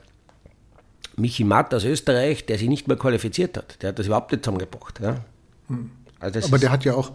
Michi 1.16 1.42
Matt 1.42 1.74
aus 1.74 1.84
Österreich, 1.84 2.46
der 2.46 2.56
sich 2.56 2.68
nicht 2.68 2.86
mehr 2.86 2.96
qualifiziert 2.96 3.56
hat. 3.56 3.82
Der 3.82 3.88
hat 3.88 3.98
das 3.98 4.06
überhaupt 4.06 4.30
nicht 4.30 4.44
zusammengebracht. 4.44 5.00
Ja? 5.00 5.16
Hm. 5.68 5.90
Also 6.20 6.40
Aber 6.46 6.58
der 6.58 6.70
hat 6.70 6.84
ja 6.84 6.94
auch, 6.94 7.12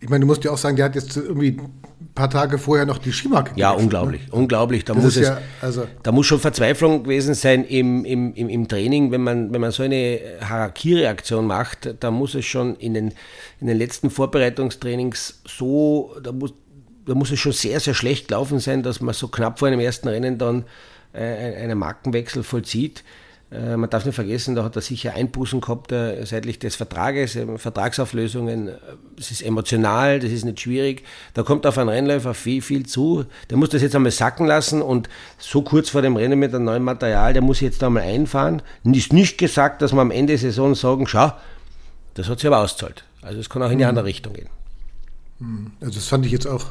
ich 0.00 0.08
meine, 0.08 0.20
du 0.20 0.26
musst 0.26 0.44
ja 0.44 0.50
auch 0.52 0.58
sagen, 0.58 0.76
der 0.76 0.84
hat 0.84 0.94
jetzt 0.94 1.16
irgendwie 1.16 1.58
ein 1.58 2.08
paar 2.14 2.30
Tage 2.30 2.58
vorher 2.58 2.86
noch 2.86 2.98
die 2.98 3.12
Skimarke 3.12 3.52
Ja, 3.56 3.72
unglaublich, 3.72 4.26
ne? 4.28 4.32
unglaublich. 4.32 4.84
Da 4.84 4.94
muss, 4.94 5.16
es, 5.16 5.26
ja, 5.26 5.40
also 5.60 5.86
da 6.02 6.12
muss 6.12 6.26
schon 6.26 6.38
Verzweiflung 6.38 7.02
gewesen 7.02 7.34
sein 7.34 7.64
im, 7.64 8.04
im, 8.04 8.32
im, 8.34 8.48
im 8.48 8.68
Training, 8.68 9.10
wenn 9.10 9.22
man, 9.22 9.52
wenn 9.52 9.60
man 9.60 9.72
so 9.72 9.82
eine 9.82 10.20
Harakiri-Aktion 10.40 11.46
macht, 11.46 11.96
da 12.00 12.10
muss 12.10 12.34
es 12.34 12.44
schon 12.44 12.76
in 12.76 12.94
den, 12.94 13.12
in 13.60 13.66
den 13.66 13.76
letzten 13.76 14.10
Vorbereitungstrainings 14.10 15.42
so, 15.46 16.14
da 16.22 16.30
muss, 16.30 16.54
da 17.04 17.14
muss 17.14 17.32
es 17.32 17.40
schon 17.40 17.52
sehr, 17.52 17.80
sehr 17.80 17.94
schlecht 17.94 18.28
gelaufen 18.28 18.60
sein, 18.60 18.82
dass 18.82 19.00
man 19.00 19.14
so 19.14 19.28
knapp 19.28 19.58
vor 19.58 19.66
einem 19.66 19.80
ersten 19.80 20.08
Rennen 20.08 20.38
dann 20.38 20.64
äh, 21.12 21.22
einen 21.56 21.78
Markenwechsel 21.78 22.44
vollzieht. 22.44 23.02
Äh, 23.50 23.76
man 23.76 23.88
darf 23.88 24.04
nicht 24.04 24.14
vergessen, 24.14 24.54
da 24.54 24.64
hat 24.64 24.76
er 24.76 24.82
sicher 24.82 25.14
Einbußen 25.14 25.60
gehabt 25.60 25.90
äh, 25.90 26.24
seitlich 26.26 26.58
des 26.58 26.76
Vertrages, 26.76 27.34
äh, 27.34 27.56
Vertragsauflösungen. 27.56 28.70
Es 29.18 29.30
ist 29.30 29.42
emotional, 29.42 30.20
das 30.20 30.30
ist 30.30 30.44
nicht 30.44 30.60
schwierig. 30.60 31.04
Da 31.32 31.42
kommt 31.42 31.66
auf 31.66 31.78
einen 31.78 31.88
Rennläufer 31.88 32.34
viel, 32.34 32.60
viel 32.60 32.84
zu. 32.84 33.24
Der 33.48 33.56
muss 33.56 33.70
das 33.70 33.80
jetzt 33.80 33.96
einmal 33.96 34.12
sacken 34.12 34.46
lassen 34.46 34.82
und 34.82 35.08
so 35.38 35.62
kurz 35.62 35.88
vor 35.88 36.02
dem 36.02 36.16
Rennen 36.16 36.38
mit 36.38 36.54
einem 36.54 36.64
neuen 36.64 36.84
Material, 36.84 37.32
der 37.32 37.42
muss 37.42 37.60
jetzt 37.60 37.82
einmal 37.82 38.02
einfahren. 38.02 38.60
Ist 38.84 39.12
nicht 39.12 39.38
gesagt, 39.38 39.80
dass 39.80 39.92
wir 39.92 40.00
am 40.00 40.10
Ende 40.10 40.32
der 40.32 40.38
Saison 40.38 40.74
sagen, 40.74 41.06
schau, 41.06 41.32
das 42.14 42.28
hat 42.28 42.40
sich 42.40 42.48
aber 42.48 42.58
auszahlt. 42.58 43.04
Also 43.22 43.40
es 43.40 43.48
kann 43.48 43.62
auch 43.62 43.70
in 43.70 43.78
die 43.78 43.84
mhm. 43.84 43.90
andere 43.90 44.04
Richtung 44.04 44.34
gehen. 44.34 44.48
Mhm. 45.38 45.72
Also 45.80 45.94
das 45.94 46.08
fand 46.08 46.26
ich 46.26 46.32
jetzt 46.32 46.46
auch 46.46 46.66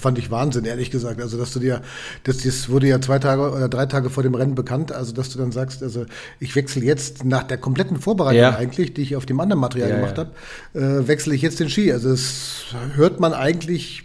fand 0.00 0.18
ich 0.18 0.30
Wahnsinn, 0.30 0.64
ehrlich 0.64 0.90
gesagt. 0.90 1.20
Also, 1.20 1.38
dass 1.38 1.52
du 1.52 1.60
dir, 1.60 1.82
das, 2.24 2.38
das 2.38 2.68
wurde 2.68 2.88
ja 2.88 3.00
zwei 3.00 3.18
Tage 3.18 3.50
oder 3.50 3.68
drei 3.68 3.86
Tage 3.86 4.10
vor 4.10 4.22
dem 4.22 4.34
Rennen 4.34 4.54
bekannt, 4.54 4.92
also, 4.92 5.12
dass 5.12 5.30
du 5.30 5.38
dann 5.38 5.52
sagst, 5.52 5.82
also, 5.82 6.06
ich 6.40 6.54
wechsle 6.56 6.84
jetzt 6.84 7.24
nach 7.24 7.42
der 7.42 7.58
kompletten 7.58 7.98
Vorbereitung 7.98 8.40
ja. 8.40 8.56
eigentlich, 8.56 8.94
die 8.94 9.02
ich 9.02 9.16
auf 9.16 9.26
dem 9.26 9.40
anderen 9.40 9.60
Material 9.60 9.90
ja, 9.90 9.96
gemacht 9.96 10.18
ja. 10.18 10.26
habe, 10.74 11.02
äh, 11.02 11.08
wechsle 11.08 11.34
ich 11.34 11.42
jetzt 11.42 11.60
den 11.60 11.70
Ski. 11.70 11.92
Also, 11.92 12.10
das 12.10 12.74
hört 12.94 13.20
man 13.20 13.32
eigentlich, 13.32 14.04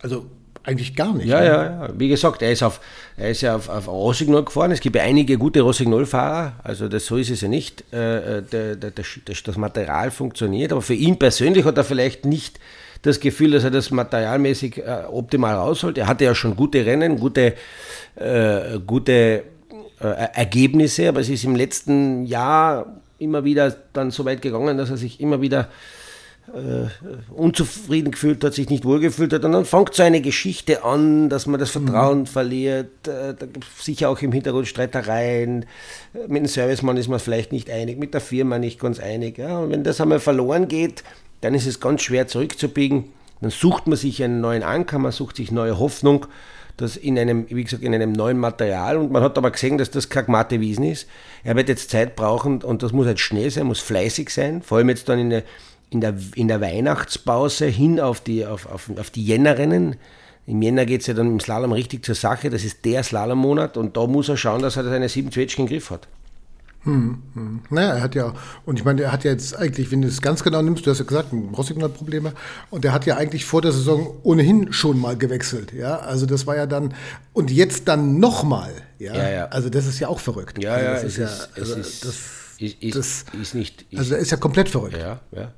also, 0.00 0.26
eigentlich 0.68 0.94
gar 0.94 1.14
nicht. 1.14 1.26
Ja, 1.26 1.40
ne? 1.40 1.46
ja, 1.46 1.64
ja. 1.64 1.88
Wie 1.96 2.08
gesagt, 2.08 2.42
er 2.42 2.52
ist, 2.52 2.62
auf, 2.62 2.80
er 3.16 3.30
ist 3.30 3.40
ja 3.40 3.56
auf, 3.56 3.70
auf 3.70 3.88
Rossignol 3.88 4.44
gefahren. 4.44 4.70
Es 4.70 4.80
gibt 4.80 4.96
ja 4.96 5.02
einige 5.02 5.38
gute 5.38 5.62
Rossignol-Fahrer. 5.62 6.54
Also 6.62 6.88
das, 6.88 7.06
so 7.06 7.16
ist 7.16 7.30
es 7.30 7.40
ja 7.40 7.48
nicht. 7.48 7.82
Äh, 7.92 8.42
der, 8.42 8.76
der, 8.76 8.90
der, 8.90 9.04
das 9.44 9.56
Material 9.56 10.10
funktioniert. 10.10 10.72
Aber 10.72 10.82
für 10.82 10.94
ihn 10.94 11.18
persönlich 11.18 11.64
hat 11.64 11.78
er 11.78 11.84
vielleicht 11.84 12.26
nicht 12.26 12.60
das 13.02 13.20
Gefühl, 13.20 13.52
dass 13.52 13.64
er 13.64 13.70
das 13.70 13.90
materialmäßig 13.90 14.78
äh, 14.78 15.04
optimal 15.10 15.54
rausholt. 15.54 15.98
Er 15.98 16.06
hatte 16.06 16.24
ja 16.24 16.34
schon 16.34 16.56
gute 16.56 16.84
Rennen, 16.84 17.18
gute, 17.18 17.54
äh, 18.16 18.78
gute 18.86 19.44
äh, 20.00 20.28
Ergebnisse, 20.34 21.08
aber 21.08 21.20
es 21.20 21.28
ist 21.28 21.44
im 21.44 21.56
letzten 21.56 22.24
Jahr 22.26 22.86
immer 23.18 23.44
wieder 23.44 23.74
dann 23.92 24.10
so 24.10 24.24
weit 24.24 24.42
gegangen, 24.42 24.78
dass 24.78 24.90
er 24.90 24.96
sich 24.96 25.20
immer 25.20 25.40
wieder 25.40 25.68
äh, 26.54 26.88
unzufrieden 27.32 28.10
gefühlt 28.10 28.42
hat, 28.42 28.54
sich 28.54 28.70
nicht 28.70 28.84
wohlgefühlt 28.84 29.32
hat. 29.32 29.44
Und 29.44 29.52
dann 29.52 29.64
fängt 29.64 29.94
so 29.94 30.02
eine 30.02 30.20
Geschichte 30.20 30.84
an, 30.84 31.28
dass 31.28 31.46
man 31.46 31.60
das 31.60 31.70
Vertrauen 31.70 32.20
mhm. 32.20 32.26
verliert. 32.26 33.06
Äh, 33.06 33.34
da 33.34 33.46
gibt 33.46 33.64
es 33.64 33.84
sicher 33.84 34.08
auch 34.08 34.20
im 34.22 34.32
Hintergrund 34.32 34.66
Streitereien. 34.66 35.66
Mit 36.26 36.42
dem 36.42 36.46
Servicemann 36.46 36.96
ist 36.96 37.08
man 37.08 37.20
vielleicht 37.20 37.52
nicht 37.52 37.70
einig, 37.70 37.98
mit 37.98 38.14
der 38.14 38.20
Firma 38.20 38.58
nicht 38.58 38.80
ganz 38.80 38.98
einig. 38.98 39.38
Ja. 39.38 39.58
Und 39.58 39.70
wenn 39.70 39.84
das 39.84 40.00
einmal 40.00 40.20
verloren 40.20 40.68
geht, 40.68 41.04
dann 41.40 41.54
ist 41.54 41.66
es 41.66 41.80
ganz 41.80 42.02
schwer 42.02 42.26
zurückzubiegen. 42.26 43.04
Dann 43.40 43.50
sucht 43.50 43.86
man 43.86 43.96
sich 43.96 44.22
einen 44.22 44.40
neuen 44.40 44.62
Anker, 44.62 44.98
man 44.98 45.12
sucht 45.12 45.36
sich 45.36 45.52
neue 45.52 45.78
Hoffnung, 45.78 46.26
das 46.76 46.96
in 46.96 47.18
einem, 47.18 47.46
wie 47.50 47.64
gesagt, 47.64 47.82
in 47.82 47.94
einem 47.94 48.12
neuen 48.12 48.38
Material. 48.38 48.96
Und 48.96 49.12
man 49.12 49.22
hat 49.22 49.38
aber 49.38 49.50
gesehen, 49.50 49.78
dass 49.78 49.90
das 49.90 50.08
kein 50.08 50.26
Gmatte 50.26 50.60
Wiesen 50.60 50.84
ist. 50.84 51.08
Er 51.44 51.56
wird 51.56 51.68
jetzt 51.68 51.90
Zeit 51.90 52.16
brauchen 52.16 52.62
und 52.62 52.82
das 52.82 52.92
muss 52.92 53.06
halt 53.06 53.20
schnell 53.20 53.50
sein, 53.50 53.66
muss 53.66 53.80
fleißig 53.80 54.30
sein, 54.30 54.62
vor 54.62 54.78
allem 54.78 54.88
jetzt 54.88 55.08
dann 55.08 55.18
in 55.18 55.30
der, 55.30 55.42
in 55.90 56.00
der, 56.00 56.14
in 56.34 56.48
der 56.48 56.60
Weihnachtspause 56.60 57.66
hin 57.66 58.00
auf 58.00 58.20
die, 58.20 58.44
auf, 58.44 58.66
auf, 58.66 58.90
auf 58.96 59.10
die 59.10 59.24
Jännerrennen. 59.24 59.96
Im 60.46 60.62
Jänner 60.62 60.86
geht 60.86 61.02
es 61.02 61.06
ja 61.06 61.14
dann 61.14 61.26
im 61.26 61.40
Slalom 61.40 61.72
richtig 61.72 62.04
zur 62.04 62.14
Sache. 62.14 62.48
Das 62.48 62.64
ist 62.64 62.84
der 62.84 63.02
Slalommonat 63.02 63.76
und 63.76 63.96
da 63.96 64.06
muss 64.06 64.28
er 64.28 64.36
schauen, 64.36 64.62
dass 64.62 64.76
er 64.76 64.84
seine 64.84 65.08
sieben 65.08 65.30
Zwetschgen 65.30 65.66
im 65.66 65.68
Griff 65.68 65.90
hat. 65.90 66.08
Hm, 66.88 67.22
hm. 67.34 67.60
Naja, 67.68 67.96
er 67.96 68.02
hat 68.02 68.14
ja, 68.14 68.32
und 68.64 68.78
ich 68.78 68.84
meine, 68.84 69.02
er 69.02 69.12
hat 69.12 69.22
ja 69.22 69.30
jetzt 69.30 69.54
eigentlich, 69.54 69.90
wenn 69.90 70.00
du 70.00 70.08
es 70.08 70.22
ganz 70.22 70.42
genau 70.42 70.62
nimmst, 70.62 70.86
du 70.86 70.90
hast 70.90 71.00
ja 71.00 71.04
gesagt, 71.04 71.34
Rossing 71.54 71.82
hat 71.82 71.92
Probleme, 71.92 72.32
und 72.70 72.82
er 72.82 72.92
hat 72.92 73.04
ja 73.04 73.18
eigentlich 73.18 73.44
vor 73.44 73.60
der 73.60 73.72
Saison 73.72 74.16
ohnehin 74.22 74.72
schon 74.72 74.98
mal 74.98 75.14
gewechselt, 75.14 75.74
ja, 75.74 75.98
also 75.98 76.24
das 76.24 76.46
war 76.46 76.56
ja 76.56 76.64
dann, 76.64 76.94
und 77.34 77.50
jetzt 77.50 77.88
dann 77.88 78.18
nochmal, 78.18 78.72
ja? 78.98 79.14
ja, 79.14 79.30
ja, 79.30 79.44
also 79.48 79.68
das 79.68 79.84
ist 79.84 80.00
ja 80.00 80.08
auch 80.08 80.18
verrückt. 80.18 80.62
Ja, 80.62 80.72
also 80.72 80.86
ja, 80.86 80.94
das 80.94 81.04
ist, 81.04 81.18
ja, 81.18 81.26
also 81.56 81.74
ist, 81.74 82.04
das, 82.06 82.14
ist, 82.58 82.96
das, 82.96 83.24
ist 83.38 83.54
nicht. 83.54 83.84
Ist, 83.90 83.98
also 83.98 84.14
er 84.14 84.20
ist 84.20 84.30
ja 84.30 84.38
komplett 84.38 84.70
verrückt. 84.70 84.96
Ja, 84.96 85.20
ja. 85.30 85.52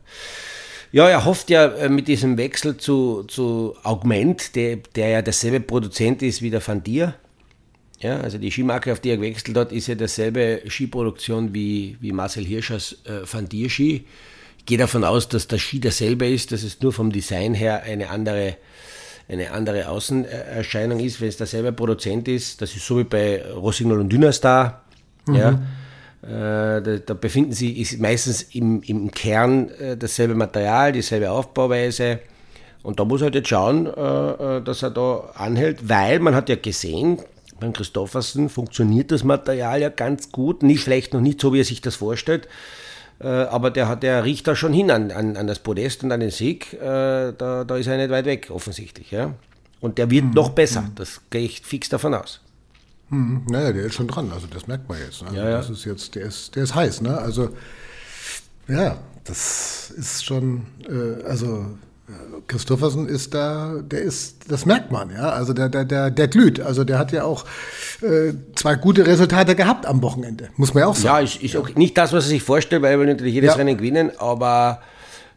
Ja, 0.92 1.08
er 1.08 1.24
hofft 1.24 1.48
ja 1.50 1.66
äh, 1.66 1.88
mit 1.88 2.08
diesem 2.08 2.36
Wechsel 2.36 2.76
zu, 2.76 3.22
zu 3.22 3.76
Augment, 3.84 4.56
der, 4.56 4.78
der 4.96 5.08
ja 5.10 5.22
derselbe 5.22 5.60
Produzent 5.60 6.22
ist 6.22 6.42
wie 6.42 6.50
der 6.50 6.66
Van 6.66 6.82
Dier, 6.82 7.14
ja, 8.00 8.18
also 8.20 8.38
die 8.38 8.50
Skimarke, 8.50 8.92
auf 8.92 9.00
die 9.00 9.10
er 9.10 9.18
gewechselt 9.18 9.56
hat, 9.56 9.72
ist 9.72 9.86
ja 9.86 9.94
dasselbe 9.94 10.62
Skiproduktion 10.68 11.52
wie, 11.52 11.98
wie 12.00 12.12
Marcel 12.12 12.44
Hirschers 12.44 12.96
äh, 13.04 13.30
Van 13.30 13.46
Dier 13.46 13.68
Ski. 13.68 14.06
Ich 14.58 14.64
gehe 14.64 14.78
davon 14.78 15.04
aus, 15.04 15.28
dass 15.28 15.48
der 15.48 15.58
Ski 15.58 15.80
derselbe 15.80 16.26
ist, 16.26 16.52
dass 16.52 16.62
es 16.62 16.80
nur 16.80 16.92
vom 16.92 17.12
Design 17.12 17.52
her 17.52 17.82
eine 17.82 18.08
andere, 18.08 18.56
eine 19.28 19.50
andere 19.52 19.88
Außenerscheinung 19.88 20.98
ist, 21.00 21.20
wenn 21.20 21.28
es 21.28 21.36
derselbe 21.36 21.72
Produzent 21.72 22.26
ist. 22.28 22.62
Das 22.62 22.74
ist 22.74 22.86
so 22.86 22.98
wie 22.98 23.04
bei 23.04 23.44
Rossignol 23.52 24.00
und 24.00 24.10
Dynastar. 24.10 24.82
Mhm. 25.26 25.34
Ja. 25.34 25.60
Äh, 26.22 26.82
da, 26.82 26.98
da, 27.04 27.14
befinden 27.14 27.52
sie 27.52 27.80
ist 27.80 27.98
meistens 27.98 28.42
im, 28.42 28.82
im 28.82 29.10
Kern 29.10 29.70
äh, 29.70 29.96
dasselbe 29.96 30.34
Material, 30.34 30.92
dieselbe 30.92 31.30
Aufbauweise. 31.30 32.20
Und 32.82 32.98
da 32.98 33.04
muss 33.04 33.20
er 33.20 33.26
halt 33.26 33.34
jetzt 33.34 33.48
schauen, 33.48 33.86
äh, 33.86 34.62
dass 34.62 34.82
er 34.82 34.90
da 34.90 35.30
anhält, 35.34 35.86
weil 35.88 36.18
man 36.18 36.34
hat 36.34 36.48
ja 36.48 36.56
gesehen, 36.56 37.18
beim 37.60 37.72
Christoffersen 37.72 38.48
funktioniert 38.48 39.12
das 39.12 39.22
Material 39.22 39.80
ja 39.80 39.88
ganz 39.88 40.32
gut, 40.32 40.62
nicht 40.62 40.82
schlecht, 40.82 41.14
noch 41.14 41.20
nicht 41.20 41.40
so, 41.40 41.52
wie 41.52 41.60
er 41.60 41.64
sich 41.64 41.80
das 41.80 41.96
vorstellt. 41.96 42.48
Äh, 43.20 43.28
aber 43.28 43.70
der, 43.70 43.86
hat, 43.88 44.02
der 44.02 44.24
riecht 44.24 44.46
da 44.48 44.56
schon 44.56 44.72
hin 44.72 44.90
an, 44.90 45.10
an, 45.10 45.36
an 45.36 45.46
das 45.46 45.58
Podest 45.58 46.02
und 46.02 46.12
an 46.12 46.20
den 46.20 46.30
Sieg. 46.30 46.72
Äh, 46.74 47.32
da, 47.36 47.64
da 47.64 47.76
ist 47.76 47.86
er 47.86 47.96
nicht 47.98 48.10
weit 48.10 48.24
weg, 48.24 48.50
offensichtlich. 48.50 49.10
Ja? 49.10 49.34
Und 49.80 49.98
der 49.98 50.10
wird 50.10 50.24
mhm. 50.24 50.30
noch 50.32 50.50
besser, 50.50 50.82
hm. 50.82 50.94
das 50.94 51.20
gehe 51.30 51.42
ich 51.42 51.62
fix 51.62 51.88
davon 51.88 52.14
aus. 52.14 52.40
Mhm. 53.10 53.44
Naja, 53.48 53.72
der 53.72 53.84
ist 53.84 53.94
schon 53.94 54.08
dran, 54.08 54.30
also 54.32 54.46
das 54.46 54.66
merkt 54.66 54.88
man 54.88 54.98
jetzt. 54.98 55.22
Ne? 55.22 55.36
Ja, 55.36 55.50
ja. 55.50 55.56
Das 55.58 55.70
ist 55.70 55.84
jetzt, 55.84 56.14
der 56.14 56.26
ist, 56.26 56.54
der 56.54 56.64
ist 56.64 56.74
heiß, 56.74 57.00
ne? 57.00 57.18
Also 57.18 57.50
ja, 58.68 58.98
das 59.24 59.90
ist 59.90 60.24
schon, 60.24 60.66
äh, 60.88 61.24
also 61.24 61.66
Christoffersen 62.46 63.08
ist 63.08 63.34
da, 63.34 63.80
der 63.82 64.00
ist, 64.00 64.50
das 64.50 64.66
merkt 64.66 64.90
man, 64.90 65.10
ja. 65.10 65.30
Also 65.30 65.52
der, 65.52 65.68
der, 65.68 65.84
der, 65.84 66.10
der 66.10 66.28
glüht. 66.28 66.60
Also 66.60 66.84
der 66.84 66.98
hat 66.98 67.12
ja 67.12 67.24
auch 67.24 67.44
äh, 68.02 68.32
zwei 68.54 68.74
gute 68.76 69.06
Resultate 69.06 69.54
gehabt 69.54 69.86
am 69.86 70.02
Wochenende, 70.02 70.48
muss 70.56 70.74
man 70.74 70.82
ja 70.82 70.86
auch 70.88 70.96
sagen. 70.96 71.26
Ja, 71.26 71.32
ist, 71.32 71.42
ist 71.42 71.56
auch 71.56 71.68
nicht 71.74 71.96
das, 71.96 72.12
was 72.12 72.24
er 72.24 72.30
sich 72.30 72.42
vorstellt, 72.42 72.82
weil 72.82 72.92
er 72.92 72.98
will 72.98 73.06
natürlich 73.06 73.34
jedes 73.34 73.50
ja. 73.50 73.56
Rennen 73.56 73.76
gewinnen, 73.76 74.10
aber 74.18 74.80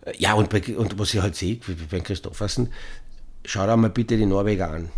äh, 0.05 0.13
ja, 0.17 0.33
und, 0.33 0.53
und 0.53 0.99
was 0.99 1.13
ich 1.13 1.21
halt 1.21 1.35
sehe, 1.35 1.59
wie 1.67 1.73
bei 1.89 1.99
Christoffersen, 1.99 2.69
schau 3.45 3.65
dir 3.65 3.77
mal 3.77 3.89
bitte 3.89 4.17
die 4.17 4.25
Norweger 4.25 4.71
an. 4.71 4.89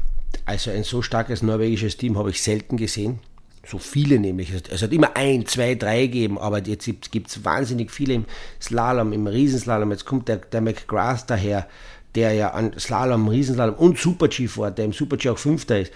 Also 0.46 0.72
ein 0.72 0.84
so 0.84 1.02
starkes 1.02 1.42
norwegisches 1.42 1.98
Team 1.98 2.18
habe 2.18 2.30
ich 2.30 2.42
selten 2.42 2.78
gesehen. 2.78 3.20
So 3.68 3.80
viele 3.80 4.20
nämlich. 4.20 4.52
Es 4.70 4.82
hat 4.82 4.94
immer 4.94 5.16
ein, 5.16 5.46
zwei, 5.46 5.76
drei 5.76 6.06
gegeben, 6.06 6.38
aber 6.38 6.60
jetzt 6.60 7.12
gibt 7.12 7.30
es 7.30 7.44
wahnsinnig 7.44 7.92
viele 7.92 8.14
im 8.14 8.26
Slalom, 8.62 9.14
im 9.14 9.28
Riesenslalom. 9.28 9.92
Jetzt 9.92 10.06
kommt 10.06 10.28
der, 10.28 10.38
der 10.38 10.62
McGrath 10.62 11.30
daher, 11.30 11.68
der 12.14 12.34
ja 12.34 12.52
an 12.52 12.74
Slalom, 12.78 13.28
Riesenslalom 13.28 13.76
und 13.76 13.98
Super-G 13.98 14.48
fährt, 14.48 14.78
der 14.78 14.86
im 14.86 14.94
Super-G 14.94 15.30
auch 15.30 15.38
Fünfter 15.38 15.80
ist. 15.80 15.92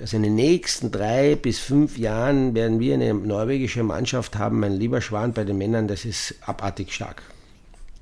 Also 0.00 0.16
in 0.16 0.22
den 0.22 0.34
nächsten 0.34 0.90
drei 0.90 1.36
bis 1.36 1.58
fünf 1.58 1.98
Jahren 1.98 2.54
werden 2.54 2.80
wir 2.80 2.94
eine 2.94 3.12
norwegische 3.12 3.82
Mannschaft 3.82 4.38
haben, 4.38 4.60
mein 4.60 4.72
lieber 4.72 5.02
Schwan 5.02 5.34
bei 5.34 5.44
den 5.44 5.58
Männern, 5.58 5.88
das 5.88 6.06
ist 6.06 6.36
abartig 6.40 6.94
stark. 6.94 7.22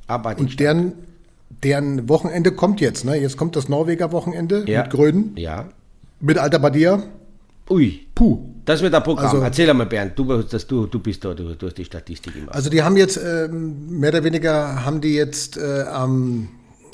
Abartig 0.06 0.46
und 0.46 0.60
deren, 0.60 0.92
deren 1.64 2.08
Wochenende 2.08 2.52
kommt 2.52 2.80
jetzt, 2.80 3.04
ne? 3.04 3.16
Jetzt 3.16 3.36
kommt 3.36 3.56
das 3.56 3.68
Norweger 3.68 4.12
Wochenende 4.12 4.64
ja. 4.68 4.82
mit 4.82 4.92
Gröden. 4.92 5.32
Ja. 5.36 5.68
Mit 6.20 6.38
Alter 6.38 6.60
Badia. 6.60 7.02
Ui. 7.70 8.06
Puh. 8.14 8.38
Das 8.64 8.82
wird 8.82 8.94
ein 8.94 9.02
Programm. 9.02 9.26
Also, 9.26 9.40
Erzähl 9.40 9.70
einmal, 9.70 9.86
Bernd, 9.86 10.18
du, 10.18 10.42
das, 10.42 10.66
du, 10.66 10.86
du 10.86 10.98
bist 10.98 11.24
da, 11.24 11.32
du, 11.34 11.54
du 11.54 11.66
hast 11.66 11.78
die 11.78 11.84
Statistik 11.84 12.34
gemacht. 12.34 12.54
Also 12.54 12.68
die 12.68 12.82
haben 12.82 12.96
jetzt, 12.96 13.16
ähm, 13.16 13.98
mehr 13.98 14.10
oder 14.10 14.24
weniger, 14.24 14.84
haben 14.84 15.00
die 15.00 15.14
jetzt 15.14 15.56
äh, 15.56 15.82
am, 15.82 16.48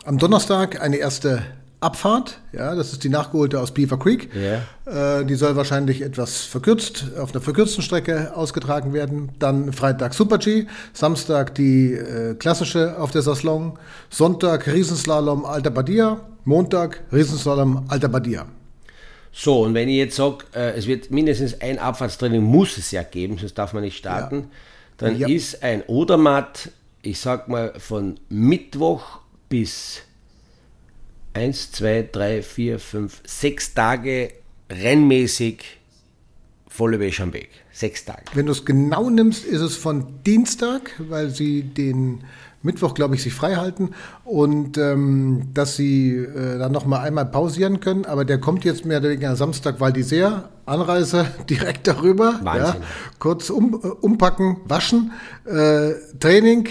am 0.05 0.19
Donnerstag 0.19 0.81
eine 0.81 0.97
erste 0.97 1.43
Abfahrt. 1.81 2.41
Ja, 2.53 2.75
das 2.75 2.93
ist 2.93 3.05
die 3.05 3.09
nachgeholte 3.09 3.61
aus 3.61 3.73
Beaver 3.73 3.99
Creek. 3.99 4.31
Yeah. 4.35 5.21
Äh, 5.21 5.25
die 5.27 5.35
soll 5.35 5.55
wahrscheinlich 5.57 6.01
etwas 6.01 6.43
verkürzt, 6.43 7.07
auf 7.19 7.33
einer 7.33 7.43
verkürzten 7.43 7.83
Strecke 7.83 8.35
ausgetragen 8.35 8.93
werden. 8.93 9.33
Dann 9.39 9.73
Freitag 9.73 10.15
Super 10.15 10.39
G, 10.39 10.67
Samstag 10.93 11.55
die 11.55 11.93
äh, 11.93 12.35
klassische 12.35 12.99
auf 12.99 13.11
der 13.11 13.23
Saslong, 13.23 13.79
Sonntag 14.11 14.67
Riesenslalom 14.67 15.45
Alta 15.45 15.71
Badia, 15.71 16.21
Montag 16.45 17.03
Riesenslalom 17.13 17.85
Alta 17.89 18.09
Badia. 18.09 18.47
So, 19.37 19.63
und 19.63 19.75
wenn 19.75 19.89
ich 19.89 19.97
jetzt 19.97 20.15
sage, 20.15 20.45
äh, 20.55 20.79
es 20.79 20.87
wird 20.87 21.11
mindestens 21.11 21.61
ein 21.61 21.81
Abfahrtstraining, 21.81 22.41
muss 22.41 22.79
es 22.79 22.93
ja 22.93 23.03
geben, 23.03 23.37
sonst 23.37 23.55
darf 23.55 23.73
man 23.73 23.83
nicht 23.83 23.97
starten, 23.97 24.37
ja. 24.37 24.49
dann 24.99 25.19
ja. 25.19 25.29
ist 25.29 25.63
ein 25.65 25.83
Odermatt, 25.89 26.71
ich 27.03 27.19
sag 27.19 27.49
mal, 27.49 27.75
von 27.79 28.21
Mittwoch 28.29 29.19
bis 29.49 30.03
1, 31.33 31.73
2, 31.73 32.11
3, 32.13 32.43
4, 32.43 32.79
5, 32.79 33.23
6 33.25 33.75
Tage 33.75 34.33
rennmäßig 34.71 35.65
volle 36.69 37.01
Wäsche 37.01 37.25
am 37.25 37.33
Weg. 37.33 37.51
Sechs 37.73 38.05
Tage. 38.05 38.23
Wenn 38.35 38.47
du 38.47 38.53
es 38.53 38.65
genau 38.65 39.11
nimmst, 39.11 39.45
ist 39.45 39.61
es 39.61 39.77
von 39.77 40.23
Dienstag, 40.25 40.93
weil 40.99 41.31
sie 41.31 41.63
den 41.63 42.25
Mittwoch, 42.65 42.95
glaube 42.95 43.15
ich, 43.15 43.23
sich 43.23 43.35
frei 43.35 43.57
halten 43.57 43.91
und 44.25 44.79
ähm, 44.79 45.51
dass 45.53 45.77
sie 45.77 46.17
äh, 46.17 46.59
dann 46.59 46.73
noch 46.73 46.87
mal 46.87 47.01
einmal 47.01 47.27
pausieren 47.27 47.81
können. 47.81 48.07
Aber 48.07 48.25
der 48.25 48.39
kommt 48.39 48.65
jetzt 48.65 48.85
mehr 48.85 48.99
oder 48.99 49.11
weniger 49.11 49.37
Samstag, 49.37 49.77
weil 49.81 49.93
die 49.93 50.03
sehr 50.03 50.49
Anreise 50.67 51.27
direkt 51.51 51.87
darüber. 51.87 52.41
Wahnsinn. 52.43 52.81
Ja, 52.81 52.87
kurz 53.19 53.51
um, 53.51 53.81
äh, 53.83 53.87
umpacken, 53.87 54.57
waschen, 54.65 55.13
äh, 55.45 55.93
Training, 56.19 56.69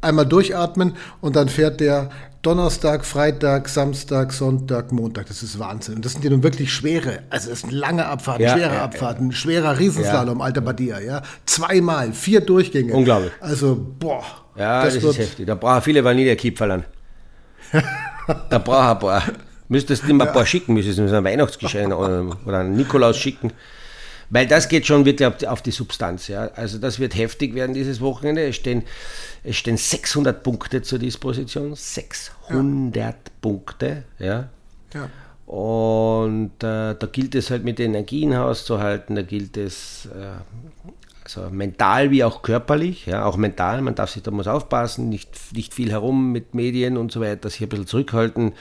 einmal 0.00 0.26
durchatmen 0.26 0.94
und 1.20 1.36
dann 1.36 1.48
fährt 1.48 1.80
der 1.80 2.10
Donnerstag, 2.48 3.04
Freitag, 3.04 3.68
Samstag, 3.68 4.32
Sonntag, 4.32 4.90
Montag. 4.90 5.26
Das 5.26 5.42
ist 5.42 5.58
Wahnsinn. 5.58 5.96
Und 5.96 6.04
das 6.06 6.12
sind 6.12 6.24
ja 6.24 6.30
nun 6.30 6.42
wirklich 6.42 6.72
schwere, 6.72 7.18
also 7.28 7.50
es 7.50 7.60
sind 7.60 7.74
lange 7.74 8.06
Abfahrten, 8.06 8.42
ja, 8.42 8.54
schwere 8.54 8.74
ja, 8.76 8.84
Abfahrten, 8.84 9.32
schwerer 9.32 9.78
Riesenslalom, 9.78 10.38
ja. 10.38 10.44
alter 10.46 10.62
Badia, 10.62 10.98
ja. 10.98 11.20
Zweimal, 11.44 12.14
vier 12.14 12.40
Durchgänge. 12.40 12.94
Unglaublich. 12.94 13.32
Also, 13.40 13.76
boah. 13.98 14.24
Ja, 14.56 14.82
das, 14.82 14.94
das 14.94 15.04
ist 15.04 15.18
heftig. 15.18 15.46
Da 15.46 15.56
braucht 15.56 15.74
er 15.74 15.82
viele 15.82 16.02
Vanillekipferlern. 16.02 16.84
da 18.48 18.58
braucht 18.58 18.68
er 18.68 18.90
ein 18.92 18.98
paar. 18.98 19.22
Müsstest 19.68 20.04
du 20.04 20.08
ihm 20.08 20.18
ein 20.22 20.32
paar 20.32 20.46
schicken, 20.46 20.72
müsstest 20.72 21.00
du 21.00 21.14
ein 21.14 21.24
Weihnachtsgeschenk 21.24 21.94
oder, 21.94 22.34
oder 22.46 22.60
einen 22.60 22.76
Nikolaus 22.76 23.18
schicken. 23.18 23.52
Weil 24.30 24.46
das 24.46 24.68
geht 24.68 24.86
schon 24.86 25.04
wirklich 25.04 25.48
auf 25.48 25.62
die 25.62 25.70
Substanz. 25.70 26.28
Ja. 26.28 26.48
Also 26.48 26.78
das 26.78 26.98
wird 26.98 27.16
heftig 27.16 27.54
werden 27.54 27.74
dieses 27.74 28.00
Wochenende. 28.00 28.46
Es 28.46 28.56
stehen, 28.56 28.82
es 29.42 29.56
stehen 29.56 29.76
600 29.76 30.42
Punkte 30.42 30.82
zur 30.82 30.98
Disposition. 30.98 31.74
600 31.74 32.96
ja. 32.96 33.14
Punkte. 33.40 34.04
Ja. 34.18 34.50
ja. 34.92 35.08
Und 35.46 36.62
äh, 36.62 36.94
da 36.94 37.08
gilt 37.10 37.34
es 37.34 37.50
halt 37.50 37.64
mit 37.64 37.80
Energien 37.80 38.36
hauszuhalten, 38.36 39.14
da 39.14 39.22
gilt 39.22 39.56
es 39.56 40.06
äh, 40.14 40.42
also 41.24 41.50
mental 41.50 42.10
wie 42.10 42.24
auch 42.24 42.42
körperlich, 42.42 43.06
ja, 43.06 43.24
auch 43.24 43.36
mental, 43.36 43.82
man 43.82 43.94
darf 43.94 44.10
sich 44.10 44.22
da 44.22 44.30
muss 44.30 44.46
aufpassen, 44.46 45.08
nicht, 45.08 45.30
nicht 45.52 45.74
viel 45.74 45.90
herum 45.90 46.32
mit 46.32 46.54
Medien 46.54 46.96
und 46.96 47.12
so 47.12 47.20
weiter, 47.20 47.50
sich 47.50 47.62
ein 47.62 47.68
bisschen 47.68 47.86
zurückhalten, 47.86 48.52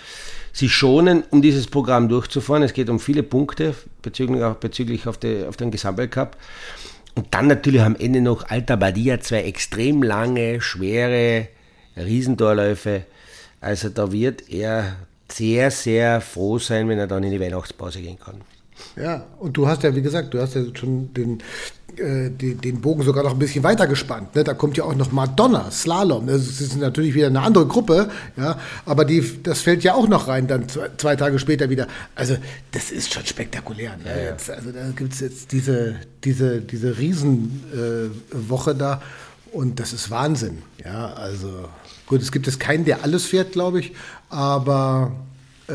sich 0.58 0.74
schonen, 0.74 1.24
um 1.30 1.44
dieses 1.44 1.68
Programm 1.68 2.10
durchzufahren. 2.10 2.64
Es 2.64 2.74
geht 2.74 2.90
um 2.90 3.00
viele 3.00 3.22
Punkte 3.22 3.76
bezüglich, 4.02 4.44
auch 4.44 4.56
bezüglich 4.56 5.06
auf, 5.06 5.20
die, 5.20 5.46
auf 5.46 5.56
den 5.56 5.70
Gesamtweltcup. 5.70 6.36
Und 7.14 7.28
dann 7.32 7.48
natürlich 7.48 7.82
am 7.82 7.96
Ende 7.96 8.22
noch 8.22 8.50
Alta 8.50 8.76
Badia, 8.76 9.20
zwei 9.20 9.44
extrem 9.44 10.02
lange, 10.02 10.60
schwere 10.60 11.48
Riesentorläufe. 11.96 13.04
Also 13.62 13.90
da 13.90 14.12
wird 14.12 14.50
er 14.50 14.96
sehr, 15.32 15.70
sehr 15.70 16.22
froh 16.22 16.58
sein, 16.58 16.90
wenn 16.90 16.98
er 16.98 17.08
dann 17.08 17.24
in 17.24 17.32
die 17.32 17.40
Weihnachtspause 17.40 18.02
gehen 18.02 18.18
kann. 18.20 18.42
Ja, 18.96 19.28
und 19.40 19.58
du 19.58 19.68
hast 19.68 19.84
ja, 19.84 19.96
wie 19.96 20.02
gesagt, 20.02 20.34
du 20.34 20.42
hast 20.42 20.56
ja 20.56 20.64
schon 20.74 21.14
den, 21.14 21.44
äh, 22.00 22.30
den, 22.30 22.62
den 22.62 22.82
Bogen 22.82 23.04
sogar 23.04 23.24
noch 23.24 23.32
ein 23.32 23.40
bisschen 23.40 23.64
weiter 23.64 23.88
gespannt. 23.88 24.36
Ne? 24.36 24.44
Da 24.44 24.54
kommt 24.54 24.78
ja 24.78 24.84
auch 24.84 24.96
noch 24.96 25.12
Madonna, 25.12 25.72
Slalom. 25.72 26.28
Das 26.28 26.62
ist 26.62 26.78
natürlich 26.78 27.14
wieder 27.14 27.28
eine 27.28 27.42
andere 27.42 27.66
Gruppe, 27.66 28.10
ja, 28.36 28.60
aber 28.86 29.06
die, 29.06 29.42
das 29.44 29.62
fällt 29.62 29.84
ja 29.84 29.94
auch 29.94 30.08
noch 30.08 30.28
rein, 30.28 30.48
dann 30.48 30.70
zwei, 30.70 30.90
zwei 30.98 31.16
Tage 31.16 31.40
später 31.40 31.70
wieder. 31.70 31.88
Also, 32.16 32.38
das 32.72 32.92
ist 32.92 33.14
schon 33.14 33.26
spektakulär. 33.26 33.98
Ne? 33.98 34.04
Ja, 34.06 34.16
ja. 34.18 34.32
Jetzt, 34.32 34.50
also, 34.50 34.72
da 34.72 34.90
gibt 34.96 35.14
es 35.14 35.20
jetzt 35.20 35.52
diese, 35.52 35.96
diese, 36.24 36.62
diese 36.62 36.98
Riesenwoche 36.98 38.72
äh, 38.72 38.76
da 38.76 39.02
und 39.52 39.80
das 39.80 39.94
ist 39.94 40.12
Wahnsinn. 40.12 40.60
Ja, 40.84 41.14
also, 41.14 41.70
gut, 42.06 42.22
es 42.22 42.32
gibt 42.32 42.46
jetzt 42.48 42.60
keinen, 42.60 42.86
der 42.86 43.04
alles 43.04 43.26
fährt, 43.26 43.52
glaube 43.52 43.80
ich, 43.80 43.94
aber 44.30 45.14
äh, 45.68 45.74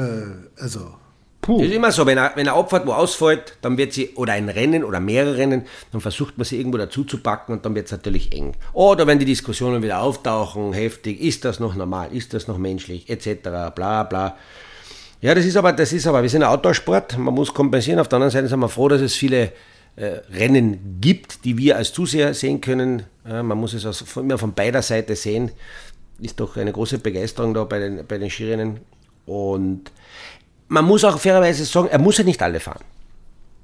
also 0.60 0.94
Puh. 1.42 1.58
Das 1.58 1.66
ist 1.66 1.74
immer 1.74 1.90
so, 1.90 2.06
wenn 2.06 2.18
er, 2.18 2.30
wenn 2.36 2.46
er 2.46 2.54
Abfahrt 2.54 2.86
wo 2.86 2.92
ausfällt, 2.92 3.56
dann 3.62 3.76
wird 3.76 3.92
sie, 3.92 4.10
oder 4.14 4.34
ein 4.34 4.48
Rennen 4.48 4.84
oder 4.84 5.00
mehrere 5.00 5.36
Rennen, 5.36 5.64
dann 5.90 6.00
versucht 6.00 6.38
man 6.38 6.44
sie 6.44 6.56
irgendwo 6.56 6.78
dazu 6.78 7.02
zu 7.02 7.18
packen 7.18 7.52
und 7.52 7.66
dann 7.66 7.74
wird 7.74 7.86
es 7.86 7.92
natürlich 7.92 8.32
eng. 8.32 8.54
Oder 8.72 9.08
wenn 9.08 9.18
die 9.18 9.24
Diskussionen 9.24 9.82
wieder 9.82 10.00
auftauchen, 10.00 10.72
heftig, 10.72 11.20
ist 11.20 11.44
das 11.44 11.58
noch 11.58 11.74
normal, 11.74 12.10
ist 12.12 12.32
das 12.32 12.46
noch 12.46 12.58
menschlich, 12.58 13.10
etc., 13.10 13.42
bla 13.74 14.04
bla. 14.04 14.36
Ja, 15.20 15.34
das 15.34 15.44
ist 15.44 15.56
aber, 15.56 15.72
das 15.72 15.92
ist 15.92 16.06
aber, 16.06 16.22
wir 16.22 16.28
sind 16.28 16.44
ein 16.44 16.48
Outdoor-Sport, 16.48 17.18
man 17.18 17.34
muss 17.34 17.52
kompensieren. 17.52 17.98
Auf 17.98 18.08
der 18.08 18.18
anderen 18.18 18.30
Seite 18.30 18.46
sind 18.46 18.60
wir 18.60 18.68
froh, 18.68 18.86
dass 18.86 19.00
es 19.00 19.14
viele 19.14 19.52
äh, 19.96 20.20
Rennen 20.32 20.98
gibt, 21.00 21.44
die 21.44 21.58
wir 21.58 21.76
als 21.76 21.92
Zuseher 21.92 22.34
sehen 22.34 22.60
können. 22.60 23.02
Ja, 23.28 23.42
man 23.42 23.58
muss 23.58 23.74
es 23.74 23.84
aus, 23.84 24.04
immer 24.16 24.38
von 24.38 24.54
beider 24.54 24.82
Seite 24.82 25.16
sehen. 25.16 25.50
Ist 26.20 26.38
doch 26.38 26.56
eine 26.56 26.72
große 26.72 26.98
Begeisterung 26.98 27.52
da 27.52 27.64
bei 27.64 27.80
den, 27.80 28.06
bei 28.06 28.18
den 28.18 28.30
Skirennen. 28.30 28.80
Und 29.26 29.90
man 30.72 30.86
muss 30.86 31.04
auch 31.04 31.18
fairerweise 31.18 31.64
sagen, 31.64 31.88
er 31.88 31.98
muss 31.98 32.18
ja 32.18 32.24
nicht 32.24 32.42
alle 32.42 32.58
fahren. 32.58 32.84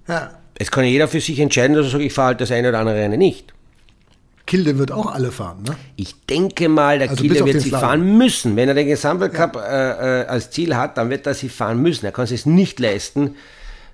Ja. 0.07 0.31
Es 0.59 0.71
kann 0.71 0.85
ja 0.85 0.90
jeder 0.90 1.09
für 1.09 1.21
sich 1.21 1.38
entscheiden, 1.40 1.75
dass 1.75 1.87
er 1.87 1.90
sagt, 1.90 2.05
ich 2.05 2.12
fahre 2.12 2.29
halt 2.29 2.40
das 2.40 2.51
eine 2.51 2.68
oder 2.68 2.81
andere 2.81 2.97
Rennen 2.97 3.18
nicht. 3.18 3.55
Kilde 4.47 4.79
wird 4.79 4.92
auch 4.92 5.07
alle 5.07 5.31
fahren, 5.31 5.62
ne? 5.62 5.77
Ich 5.97 6.14
denke 6.27 6.68
mal, 6.68 6.99
der 6.99 7.11
also 7.11 7.23
Kilde 7.23 7.44
wird 7.44 7.61
sie 7.61 7.71
fahren 7.71 8.16
müssen. 8.16 8.57
Wenn 8.57 8.68
er 8.68 8.75
den 8.75 8.88
Gesamtweltcup 8.88 9.57
ja. 9.57 10.23
äh, 10.23 10.27
als 10.27 10.51
Ziel 10.51 10.75
hat, 10.77 10.97
dann 10.97 11.11
wird 11.11 11.27
er 11.27 11.35
sie 11.35 11.49
fahren 11.49 11.81
müssen. 11.83 12.07
Er 12.07 12.12
kann 12.12 12.25
es 12.25 12.47
nicht 12.47 12.81
leisten, 12.81 13.37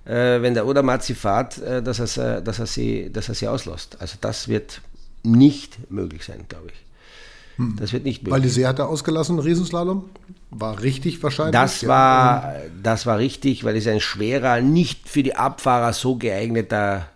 äh, 0.04 0.40
wenn 0.42 0.54
der 0.54 0.66
Odermatt 0.66 1.02
sie 1.02 1.14
fährt, 1.14 1.58
äh, 1.58 1.82
dass, 1.82 1.98
er, 2.16 2.40
dass, 2.40 2.58
er 2.60 2.66
sie, 2.66 3.12
dass 3.12 3.28
er 3.28 3.34
sie 3.34 3.48
auslässt. 3.48 3.96
Also 4.00 4.16
das 4.20 4.48
wird 4.48 4.80
nicht 5.24 5.90
möglich 5.90 6.24
sein, 6.24 6.44
glaube 6.48 6.68
ich. 6.68 6.84
Hm. 7.56 7.76
Das 7.78 7.92
wird 7.92 8.04
nicht 8.04 8.22
möglich. 8.22 8.34
Weil 8.34 8.40
die 8.40 8.48
See 8.48 8.66
hat 8.66 8.78
er 8.78 8.88
ausgelassen, 8.88 9.38
Riesenslalom? 9.38 10.04
War 10.50 10.82
richtig 10.82 11.22
wahrscheinlich? 11.22 11.52
Das 11.52 11.86
war, 11.86 12.54
das 12.82 13.06
war 13.06 13.18
richtig, 13.18 13.64
weil 13.64 13.76
es 13.76 13.86
ein 13.86 14.00
schwerer, 14.00 14.60
nicht 14.60 15.08
für 15.08 15.22
die 15.22 15.36
Abfahrer 15.36 15.92
so 15.92 16.16
geeigneter 16.16 17.08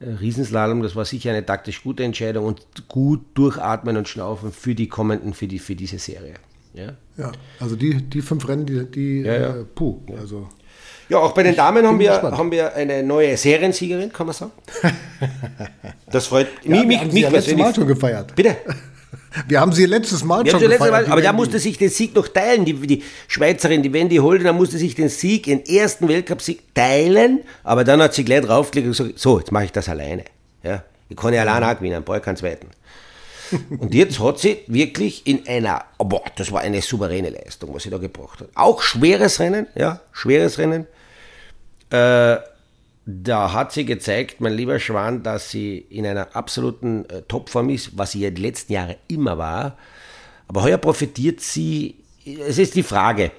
äh, 0.00 0.04
Riesenslalom, 0.04 0.82
das 0.82 0.96
war 0.96 1.04
sicher 1.04 1.30
eine 1.30 1.46
taktisch 1.46 1.82
gute 1.82 2.04
Entscheidung 2.04 2.46
und 2.46 2.88
gut 2.88 3.24
durchatmen 3.34 3.96
und 3.96 4.08
schnaufen 4.08 4.52
für 4.52 4.74
die 4.74 4.88
kommenden, 4.88 5.34
für, 5.34 5.46
die, 5.46 5.58
für 5.58 5.74
diese 5.74 5.98
Serie. 5.98 6.34
Ja, 6.74 6.92
ja 7.16 7.32
also 7.60 7.76
die, 7.76 8.02
die 8.02 8.20
fünf 8.20 8.46
Rennen, 8.48 8.66
die, 8.66 8.84
die 8.84 9.20
ja, 9.20 9.34
ja. 9.34 9.56
Äh, 9.56 9.64
puh, 9.64 10.00
also 10.18 10.48
ja, 11.08 11.18
auch 11.18 11.32
bei 11.32 11.42
den 11.42 11.54
Damen 11.54 11.86
haben 11.86 11.98
wir, 11.98 12.22
haben 12.22 12.50
wir 12.50 12.74
eine 12.74 13.02
neue 13.02 13.36
Seriensiegerin, 13.36 14.12
kann 14.12 14.26
man 14.26 14.34
sagen. 14.34 14.52
Das 16.10 16.28
freut 16.28 16.46
ja, 16.62 16.70
mich, 16.70 16.86
mich, 16.86 17.12
mich 17.12 17.22
ja 17.22 17.30
persönlich. 17.30 17.64
Mal 17.64 17.74
schon 17.74 17.88
gefeiert. 17.88 18.36
Bitte. 18.36 18.56
Wir 19.48 19.60
haben 19.60 19.72
sie 19.72 19.86
letztes 19.86 20.24
Mal 20.24 20.44
wir 20.44 20.52
schon 20.52 20.62
letztes 20.62 20.90
Mal, 20.90 21.06
Aber 21.06 21.22
da 21.22 21.32
musste 21.32 21.58
sich 21.58 21.78
den 21.78 21.90
Sieg 21.90 22.14
noch 22.14 22.28
teilen. 22.28 22.64
Die, 22.64 22.74
die 22.74 23.02
Schweizerin, 23.26 23.82
die 23.82 23.92
Wendy 23.92 24.16
Holden, 24.16 24.44
da 24.44 24.52
musste 24.52 24.78
sich 24.78 24.94
den 24.94 25.08
Sieg, 25.08 25.44
den 25.44 25.64
ersten 25.66 26.08
Weltcup-Sieg 26.08 26.74
teilen. 26.74 27.40
Aber 27.62 27.84
dann 27.84 28.00
hat 28.00 28.14
sie 28.14 28.24
gleich 28.24 28.42
draufgelegt 28.42 28.86
und 28.86 28.96
gesagt, 28.96 29.18
so, 29.18 29.38
jetzt 29.38 29.52
mache 29.52 29.64
ich 29.64 29.72
das 29.72 29.88
alleine. 29.88 30.24
Ja, 30.62 30.82
ich 31.08 31.16
kann 31.16 31.34
ja 31.34 31.42
alleine 31.42 31.68
auch 31.68 31.76
gewinnen, 31.76 32.02
brauche 32.04 32.20
keinen 32.20 32.36
zweiten. 32.36 32.68
Und 33.78 33.94
jetzt 33.94 34.20
hat 34.20 34.38
sie 34.38 34.62
wirklich 34.66 35.26
in 35.26 35.46
einer, 35.46 35.84
oh 35.98 36.04
boah, 36.04 36.24
das 36.36 36.50
war 36.50 36.62
eine 36.62 36.80
souveräne 36.80 37.28
Leistung, 37.28 37.74
was 37.74 37.82
sie 37.82 37.90
da 37.90 37.98
gebracht 37.98 38.40
hat. 38.40 38.48
Auch 38.54 38.80
schweres 38.82 39.38
Rennen, 39.38 39.66
ja, 39.74 40.00
schweres 40.12 40.58
Rennen. 40.58 40.86
Äh, 41.90 42.36
da 43.06 43.52
hat 43.52 43.72
sie 43.72 43.84
gezeigt, 43.84 44.40
mein 44.40 44.54
lieber 44.54 44.78
Schwan, 44.80 45.22
dass 45.22 45.50
sie 45.50 45.78
in 45.90 46.06
einer 46.06 46.34
absoluten 46.34 47.08
äh, 47.10 47.22
Topform 47.22 47.68
ist, 47.70 47.96
was 47.98 48.12
sie 48.12 48.20
ja 48.20 48.30
die 48.30 48.40
letzten 48.40 48.72
Jahre 48.72 48.96
immer 49.08 49.36
war. 49.36 49.76
Aber 50.48 50.62
heuer 50.62 50.78
profitiert 50.78 51.40
sie, 51.40 51.96
es 52.24 52.58
ist 52.58 52.74
die 52.74 52.82
Frage, 52.82 53.30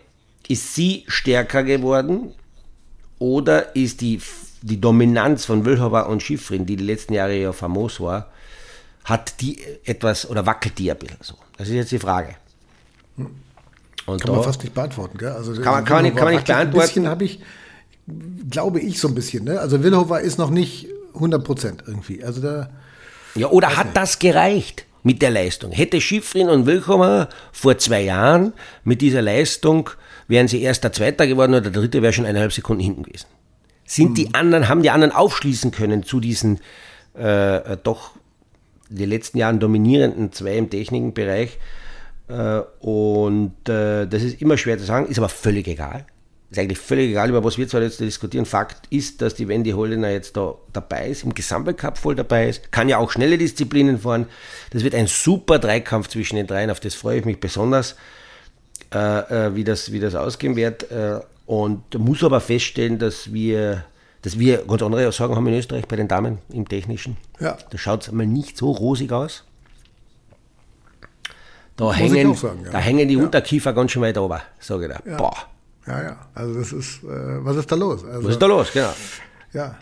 ist 0.48 0.76
sie 0.76 1.04
stärker 1.08 1.64
geworden 1.64 2.34
oder 3.18 3.76
ist 3.76 4.02
die, 4.02 4.22
die 4.62 4.80
Dominanz 4.80 5.46
von 5.46 5.66
Wölhofer 5.66 6.10
und 6.10 6.22
Schiffrin, 6.22 6.66
die 6.66 6.76
die 6.76 6.84
letzten 6.84 7.14
Jahre 7.14 7.36
ja 7.36 7.52
famos 7.52 8.00
war, 8.00 8.32
hat 9.04 9.42
die 9.42 9.60
etwas 9.84 10.30
oder 10.30 10.46
wackelt 10.46 10.78
die 10.78 10.92
ein 10.92 10.98
bisschen 10.98 11.18
so? 11.22 11.36
Das 11.58 11.68
ist 11.68 11.74
jetzt 11.74 11.92
die 11.92 12.00
Frage. 12.00 12.36
Und 13.18 14.22
kann 14.22 14.28
da, 14.28 14.34
man 14.34 14.44
fast 14.44 14.62
nicht 14.62 14.76
beantworten, 14.76 15.18
gell? 15.18 15.32
Also, 15.32 15.54
kann, 15.54 15.74
man, 15.74 15.86
kann, 15.86 15.96
man 15.96 16.04
nicht, 16.04 16.16
kann 16.16 16.26
man 16.26 16.36
nicht 16.36 16.46
beantworten. 16.46 16.80
Ein 16.80 16.88
bisschen 16.88 17.08
habe 17.08 17.24
ich 17.24 17.40
glaube 18.50 18.80
ich 18.80 19.00
so 19.00 19.08
ein 19.08 19.16
bisschen. 19.16 19.46
Ne? 19.46 19.60
Also 19.60 19.84
Wilhofer 19.84 20.22
ist 20.22 20.38
noch 20.38 20.50
nicht 20.50 20.88
100 21.16 21.44
Prozent 21.44 21.84
irgendwie. 21.88 22.24
Also 22.24 22.42
da. 22.42 22.70
Ja, 23.36 23.50
oder 23.50 23.76
hat 23.76 23.88
nicht. 23.88 23.98
das 23.98 24.20
gereicht 24.20 24.86
mit 25.04 25.22
der 25.22 25.32
Leistung? 25.32 25.72
Hätte 25.72 26.00
Schiffrin 26.00 26.50
und 26.50 26.66
Wilhofer 26.66 27.30
vor 27.52 27.78
zwei 27.78 28.02
Jahren 28.02 28.54
mit 28.84 29.02
dieser 29.02 29.22
Leistung, 29.22 29.90
wären 30.28 30.48
sie 30.48 30.62
erster, 30.62 30.92
zweiter 30.92 31.28
geworden 31.28 31.52
oder 31.54 31.70
der 31.70 31.72
dritte 31.72 32.02
wäre 32.02 32.14
schon 32.14 32.26
eineinhalb 32.26 32.54
Sekunden 32.54 32.84
hinten 32.84 33.04
gewesen. 33.04 33.28
Sind 33.86 34.10
hm. 34.10 34.16
die 34.16 34.34
anderen, 34.34 34.70
haben 34.70 34.82
die 34.82 34.90
anderen 34.90 35.14
aufschließen 35.14 35.72
können 35.72 36.04
zu 36.04 36.20
diesen 36.20 36.60
äh, 37.18 37.58
äh 37.58 37.78
doch 37.82 38.12
die 38.90 39.06
letzten 39.06 39.40
Jahren 39.40 39.60
dominierenden 39.60 40.32
zwei 40.32 40.58
im 40.58 40.70
Technikenbereich? 40.70 41.58
Äh, 42.28 42.62
und 42.80 43.70
äh, 43.70 44.08
das 44.08 44.24
ist 44.24 44.42
immer 44.42 44.58
schwer 44.58 44.78
zu 44.78 44.86
sagen, 44.86 45.08
ist 45.08 45.18
aber 45.18 45.30
völlig 45.30 45.68
egal. 45.68 46.06
Ist 46.58 46.62
eigentlich 46.62 46.80
völlig 46.80 47.10
egal, 47.10 47.30
über 47.30 47.44
was 47.44 47.58
wir 47.58 47.68
zwar 47.68 47.82
jetzt 47.82 48.00
diskutieren. 48.00 48.46
Fakt 48.46 48.88
ist, 48.90 49.22
dass 49.22 49.36
die 49.36 49.48
Wendy 49.48 49.72
Holdener 49.72 50.10
jetzt 50.10 50.38
da 50.38 50.56
dabei 50.74 51.10
ist, 51.10 51.24
im 51.24 51.34
Gesamtweltcup 51.34 51.98
voll 51.98 52.16
dabei 52.16 52.50
ist, 52.50 52.72
kann 52.72 52.90
ja 52.90 52.98
auch 52.98 53.12
schnelle 53.12 53.38
Disziplinen 53.38 54.00
fahren. 54.00 54.28
Das 54.72 54.84
wird 54.84 54.96
ein 54.96 55.08
super 55.08 55.60
Dreikampf 55.60 56.08
zwischen 56.08 56.38
den 56.38 56.48
dreien, 56.48 56.70
auf 56.70 56.80
das 56.80 56.96
freue 56.96 57.20
ich 57.20 57.26
mich 57.26 57.40
besonders, 57.40 57.96
äh, 58.94 58.98
äh 59.48 59.56
wie, 59.56 59.64
das, 59.64 59.92
wie 59.92 60.00
das 60.00 60.16
ausgehen 60.16 60.56
wird. 60.56 60.90
Äh, 60.92 61.20
und 61.46 62.00
muss 62.00 62.24
aber 62.24 62.42
feststellen, 62.42 62.98
dass 62.98 63.32
wir, 63.32 63.86
dass 64.22 64.40
wir 64.40 64.66
ganz 64.66 64.82
andere 64.82 65.12
Sorgen 65.12 65.36
haben 65.36 65.46
in 65.48 65.54
Österreich 65.54 65.88
bei 65.88 65.96
den 65.96 66.08
Damen 66.08 66.40
im 66.52 66.68
Technischen. 66.68 67.18
Ja. 67.40 67.58
Da 67.70 67.78
schaut 67.78 68.04
es 68.04 68.12
mal 68.12 68.26
nicht 68.26 68.58
so 68.58 68.72
rosig 68.72 69.12
aus. 69.12 69.44
Da, 71.76 71.94
hängen, 71.94 72.34
sagen, 72.36 72.62
ja. 72.64 72.72
da 72.72 72.78
hängen 72.80 73.08
die 73.08 73.16
ja. 73.16 73.24
Unterkiefer 73.24 73.74
ganz 73.74 73.92
schön 73.92 74.02
weit 74.02 74.18
oben, 74.18 74.40
sage 74.60 74.86
ich 74.86 74.94
da. 74.94 75.12
Ja. 75.12 75.18
Boah. 75.18 75.36
Ja, 75.88 76.02
ja. 76.02 76.18
Also 76.34 76.60
das 76.60 76.74
ist, 76.74 77.04
äh, 77.04 77.46
was 77.46 77.58
ist 77.58 77.72
da 77.72 77.76
los? 77.76 78.04
Also, 78.04 78.24
was 78.24 78.32
ist 78.32 78.42
da 78.42 78.46
los, 78.46 78.72
genau. 78.72 78.94
Ja. 79.54 79.76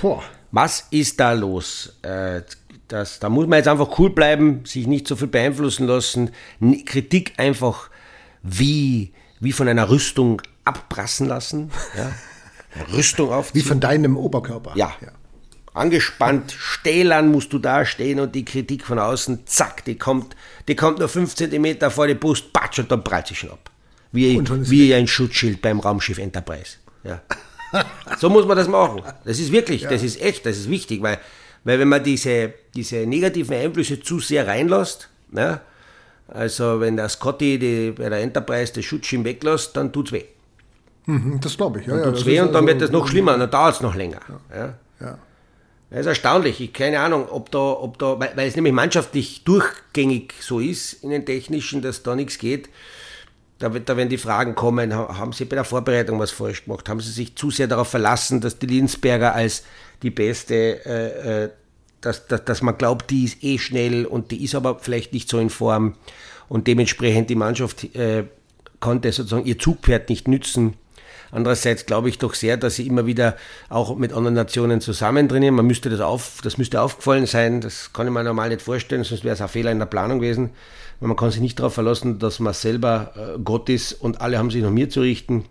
Boah. 0.00 0.22
Was 0.50 0.86
ist 0.90 1.18
da 1.18 1.32
los? 1.32 1.92
Äh, 2.02 2.42
das, 2.88 3.18
da 3.18 3.28
muss 3.28 3.46
man 3.46 3.58
jetzt 3.58 3.68
einfach 3.68 3.98
cool 3.98 4.10
bleiben, 4.10 4.64
sich 4.64 4.86
nicht 4.86 5.08
so 5.08 5.16
viel 5.16 5.28
beeinflussen 5.28 5.86
lassen, 5.86 6.30
Kritik 6.84 7.32
einfach 7.38 7.90
wie, 8.42 9.12
wie 9.40 9.52
von 9.52 9.68
einer 9.68 9.88
Rüstung 9.88 10.42
abprassen 10.64 11.26
lassen. 11.26 11.70
Ja? 11.96 12.12
Rüstung 12.92 13.32
auf. 13.32 13.54
Wie 13.54 13.62
von 13.62 13.80
deinem 13.80 14.16
Oberkörper. 14.16 14.72
Ja. 14.76 14.92
ja. 15.00 15.08
Angespannt, 15.72 16.54
stählern 16.56 17.32
musst 17.32 17.52
du 17.52 17.58
da 17.58 17.84
stehen 17.84 18.20
und 18.20 18.34
die 18.34 18.44
Kritik 18.44 18.86
von 18.86 19.00
außen, 19.00 19.44
zack, 19.46 19.84
die 19.84 19.98
kommt, 19.98 20.36
die 20.68 20.76
kommt 20.76 21.00
nur 21.00 21.08
fünf 21.08 21.34
Zentimeter 21.34 21.90
vor 21.90 22.06
die 22.06 22.14
Brust, 22.14 22.52
patsch, 22.52 22.78
und 22.78 22.92
dann 22.92 23.02
prallt 23.02 23.26
sie 23.26 23.34
schon 23.34 23.50
ab. 23.50 23.70
Wie, 24.14 24.40
wie 24.70 24.94
ein 24.94 25.06
Schutzschild 25.06 25.60
beim 25.60 25.80
Raumschiff 25.80 26.18
Enterprise. 26.18 26.76
Ja. 27.02 27.20
so 28.18 28.30
muss 28.30 28.46
man 28.46 28.56
das 28.56 28.68
machen. 28.68 29.02
Das 29.24 29.40
ist 29.40 29.50
wirklich, 29.50 29.82
ja. 29.82 29.90
das 29.90 30.02
ist 30.02 30.20
echt, 30.20 30.46
das 30.46 30.56
ist 30.56 30.70
wichtig, 30.70 31.02
weil, 31.02 31.18
weil 31.64 31.80
wenn 31.80 31.88
man 31.88 32.02
diese, 32.02 32.54
diese 32.74 33.06
negativen 33.06 33.56
Einflüsse 33.56 34.00
zu 34.00 34.20
sehr 34.20 34.46
reinlässt, 34.46 35.08
ja, 35.32 35.60
also 36.28 36.80
wenn 36.80 36.96
der 36.96 37.08
Scotty 37.08 37.58
die, 37.58 37.90
bei 37.90 38.08
der 38.08 38.20
Enterprise 38.20 38.72
das 38.72 38.84
Schutzschirm 38.84 39.24
weglässt, 39.24 39.76
dann 39.76 39.92
tut 39.92 40.06
es 40.06 40.12
weh. 40.12 40.24
Mhm, 41.06 41.40
das 41.40 41.56
glaube 41.56 41.80
ich. 41.80 41.86
Ja, 41.86 41.96
dann 41.96 42.04
tut 42.04 42.18
es 42.18 42.26
weh 42.26 42.40
und 42.40 42.48
dann 42.48 42.56
also, 42.56 42.66
wird 42.68 42.82
es 42.82 42.90
noch 42.90 43.08
schlimmer, 43.08 43.36
dann 43.36 43.50
dauert 43.50 43.74
es 43.74 43.80
noch 43.80 43.94
länger. 43.94 44.20
Ja. 44.54 44.74
Ja. 45.00 45.18
Das 45.90 46.00
ist 46.00 46.06
erstaunlich. 46.06 46.60
Ich 46.60 46.72
keine 46.72 47.00
Ahnung, 47.00 47.28
ob 47.28 47.50
da, 47.50 47.58
ob 47.58 47.98
da, 47.98 48.18
weil, 48.18 48.32
weil 48.36 48.48
es 48.48 48.56
nämlich 48.56 48.72
mannschaftlich 48.72 49.44
durchgängig 49.44 50.34
so 50.40 50.60
ist 50.60 51.04
in 51.04 51.10
den 51.10 51.26
Technischen, 51.26 51.82
dass 51.82 52.02
da 52.02 52.14
nichts 52.14 52.38
geht. 52.38 52.68
Da, 53.58 53.68
da 53.68 53.96
werden 53.96 54.08
die 54.08 54.18
Fragen 54.18 54.54
kommen, 54.54 54.92
haben 54.94 55.32
Sie 55.32 55.44
bei 55.44 55.56
der 55.56 55.64
Vorbereitung 55.64 56.18
was 56.18 56.32
falsch 56.32 56.64
gemacht? 56.64 56.88
Haben 56.88 57.00
Sie 57.00 57.12
sich 57.12 57.36
zu 57.36 57.50
sehr 57.50 57.68
darauf 57.68 57.88
verlassen, 57.88 58.40
dass 58.40 58.58
die 58.58 58.66
Linsberger 58.66 59.34
als 59.34 59.62
die 60.02 60.10
beste, 60.10 60.84
äh, 60.84 61.44
äh, 61.44 61.50
dass, 62.00 62.26
dass, 62.26 62.44
dass 62.44 62.62
man 62.62 62.76
glaubt, 62.76 63.10
die 63.10 63.24
ist 63.24 63.42
eh 63.42 63.58
schnell 63.58 64.06
und 64.06 64.32
die 64.32 64.42
ist 64.42 64.54
aber 64.54 64.80
vielleicht 64.80 65.12
nicht 65.12 65.28
so 65.28 65.38
in 65.38 65.50
Form 65.50 65.94
und 66.48 66.66
dementsprechend 66.66 67.30
die 67.30 67.36
Mannschaft 67.36 67.94
äh, 67.94 68.24
konnte 68.80 69.12
sozusagen 69.12 69.46
ihr 69.46 69.58
Zugpferd 69.58 70.08
nicht 70.10 70.28
nützen. 70.28 70.74
Andererseits 71.34 71.84
glaube 71.84 72.08
ich 72.08 72.18
doch 72.18 72.32
sehr, 72.34 72.56
dass 72.56 72.76
sie 72.76 72.86
immer 72.86 73.06
wieder 73.06 73.36
auch 73.68 73.96
mit 73.96 74.12
anderen 74.12 74.34
Nationen 74.34 74.80
zusammen 74.80 75.28
trainieren. 75.28 75.56
Man 75.56 75.66
müsste 75.66 75.90
das 75.90 76.00
auf, 76.00 76.38
das 76.44 76.58
müsste 76.58 76.80
aufgefallen 76.80 77.26
sein. 77.26 77.60
Das 77.60 77.92
kann 77.92 78.06
ich 78.06 78.12
mir 78.12 78.22
normal 78.22 78.50
nicht 78.50 78.62
vorstellen, 78.62 79.02
sonst 79.02 79.24
wäre 79.24 79.34
es 79.34 79.40
ein 79.40 79.48
Fehler 79.48 79.72
in 79.72 79.80
der 79.80 79.86
Planung 79.86 80.20
gewesen. 80.20 80.50
Weil 81.00 81.08
man 81.08 81.16
kann 81.16 81.32
sich 81.32 81.40
nicht 81.40 81.58
darauf 81.58 81.74
verlassen, 81.74 82.20
dass 82.20 82.38
man 82.38 82.54
selber 82.54 83.12
äh, 83.16 83.40
Gott 83.42 83.68
ist 83.68 83.94
und 83.94 84.20
alle 84.20 84.38
haben 84.38 84.52
sich 84.52 84.62
nach 84.62 84.70
mir 84.70 84.88
zu 84.88 85.00
richten. 85.00 85.44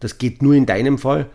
Das 0.00 0.18
geht 0.18 0.42
nur 0.42 0.54
in 0.54 0.66
deinem 0.66 0.98
Fall. 0.98 1.26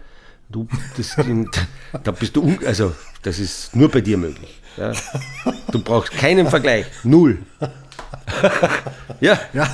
Du, 0.50 0.68
das, 0.98 1.16
da 2.04 2.12
bist 2.12 2.36
du, 2.36 2.58
also 2.66 2.94
das 3.24 3.40
ist 3.40 3.74
nur 3.74 3.90
bei 3.90 4.02
dir 4.02 4.18
möglich. 4.18 4.62
Ja. 4.76 4.92
Du 5.72 5.82
brauchst 5.82 6.12
keinen 6.12 6.48
Vergleich. 6.48 6.86
Null. 7.06 7.40
ja. 9.20 9.40
ja. 9.54 9.68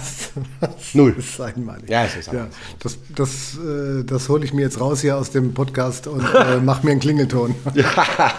Null. 0.94 1.14
Das 1.16 1.26
ist 1.26 1.42
einmalig. 1.42 1.90
Ja, 1.90 2.06
es 2.06 2.16
ist 2.16 2.32
ja, 2.32 2.48
das, 2.80 2.98
das, 3.16 3.58
äh, 3.58 4.04
das 4.04 4.30
hole 4.30 4.46
ich 4.46 4.54
mir 4.54 4.62
jetzt 4.62 4.80
raus 4.80 5.02
hier 5.02 5.18
aus 5.18 5.32
dem 5.32 5.54
Podcast 5.54 6.08
und 6.08 6.24
äh, 6.34 6.58
mache 6.58 6.86
mir 6.86 6.92
einen 6.92 7.00
Klingelton. 7.00 7.56
ja. 7.74 8.34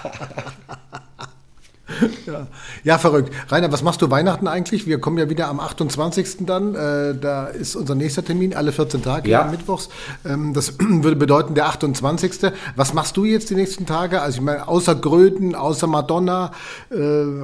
ja. 2.26 2.46
ja, 2.82 2.98
verrückt. 2.98 3.32
Rainer, 3.50 3.70
was 3.70 3.82
machst 3.82 4.00
du 4.00 4.10
Weihnachten 4.10 4.48
eigentlich? 4.48 4.86
Wir 4.86 4.98
kommen 5.00 5.18
ja 5.18 5.28
wieder 5.28 5.48
am 5.48 5.60
28. 5.60 6.46
dann. 6.46 6.74
Äh, 6.74 7.14
da 7.20 7.46
ist 7.46 7.76
unser 7.76 7.94
nächster 7.94 8.24
Termin, 8.24 8.54
alle 8.54 8.72
14 8.72 9.02
Tage, 9.02 9.28
ja. 9.28 9.44
mittwochs. 9.44 9.90
Ähm, 10.24 10.54
das 10.54 10.74
würde 10.78 11.16
bedeuten 11.16 11.54
der 11.54 11.66
28. 11.66 12.52
Was 12.76 12.94
machst 12.94 13.16
du 13.16 13.24
jetzt 13.24 13.50
die 13.50 13.54
nächsten 13.54 13.86
Tage? 13.86 14.22
Also 14.22 14.38
ich 14.38 14.42
meine, 14.42 14.66
außer 14.66 14.94
Gröten, 14.94 15.54
außer 15.54 15.86
Madonna, 15.86 16.52
äh, 16.90 16.96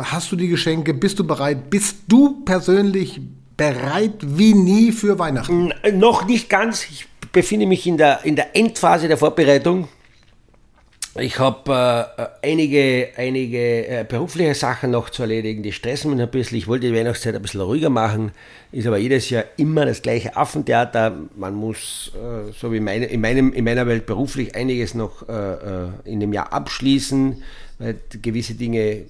hast 0.02 0.32
du 0.32 0.36
die 0.36 0.48
Geschenke? 0.48 0.94
Bist 0.94 1.18
du 1.18 1.26
bereit? 1.26 1.68
Bist 1.68 1.98
du 2.08 2.42
persönlich 2.44 3.20
bereit 3.56 4.14
wie 4.22 4.54
nie 4.54 4.90
für 4.92 5.18
Weihnachten? 5.18 5.72
Noch 5.92 6.26
nicht 6.26 6.48
ganz. 6.48 6.86
Ich 6.90 7.06
befinde 7.32 7.66
mich 7.66 7.86
in 7.86 7.98
der, 7.98 8.24
in 8.24 8.36
der 8.36 8.56
Endphase 8.56 9.06
der 9.06 9.18
Vorbereitung. 9.18 9.88
Ich 11.18 11.40
habe 11.40 12.08
äh, 12.42 12.48
einige, 12.48 13.08
einige 13.16 13.58
äh, 13.58 14.04
berufliche 14.08 14.54
Sachen 14.54 14.92
noch 14.92 15.10
zu 15.10 15.22
erledigen, 15.22 15.60
die 15.60 15.72
stressen 15.72 16.12
mich 16.12 16.22
ein 16.22 16.30
bisschen. 16.30 16.56
Ich 16.56 16.68
wollte 16.68 16.86
die 16.86 16.94
Weihnachtszeit 16.94 17.34
ein 17.34 17.42
bisschen 17.42 17.60
ruhiger 17.60 17.90
machen, 17.90 18.30
ist 18.70 18.86
aber 18.86 18.96
jedes 18.96 19.28
Jahr 19.28 19.42
immer 19.56 19.86
das 19.86 20.02
gleiche 20.02 20.36
Affentheater. 20.36 21.16
Man 21.34 21.54
muss, 21.54 22.12
äh, 22.14 22.52
so 22.52 22.72
wie 22.72 22.78
meine, 22.78 23.06
in, 23.06 23.20
meinem, 23.20 23.52
in 23.52 23.64
meiner 23.64 23.88
Welt 23.88 24.06
beruflich, 24.06 24.54
einiges 24.54 24.94
noch 24.94 25.28
äh, 25.28 25.32
äh, 25.32 25.88
in 26.04 26.20
dem 26.20 26.32
Jahr 26.32 26.52
abschließen, 26.52 27.42
weil 27.80 27.96
gewisse 28.22 28.54
Dinge 28.54 29.02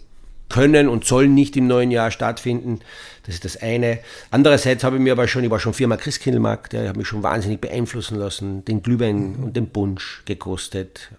können 0.48 0.88
und 0.88 1.04
sollen 1.04 1.34
nicht 1.34 1.54
im 1.58 1.66
neuen 1.66 1.90
Jahr 1.90 2.10
stattfinden. 2.10 2.80
Das 3.26 3.34
ist 3.34 3.44
das 3.44 3.58
eine. 3.58 3.98
Andererseits 4.30 4.84
habe 4.84 4.96
ich 4.96 5.02
mir 5.02 5.12
aber 5.12 5.28
schon, 5.28 5.44
ich 5.44 5.50
war 5.50 5.60
schon 5.60 5.74
viermal 5.74 5.98
Christkindlmarkt, 5.98 6.72
ich 6.72 6.88
habe 6.88 6.98
mich 6.98 7.08
schon 7.08 7.22
wahnsinnig 7.22 7.60
beeinflussen 7.60 8.18
lassen, 8.18 8.64
den 8.64 8.82
Glühwein 8.82 9.36
und 9.36 9.54
den 9.54 9.68
Punsch 9.68 10.22
gekostet 10.24 11.10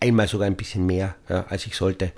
einmal 0.00 0.28
sogar 0.28 0.46
ein 0.46 0.56
bisschen 0.56 0.86
mehr, 0.86 1.14
ja, 1.28 1.44
als 1.48 1.66
ich 1.66 1.74
sollte. 1.74 2.12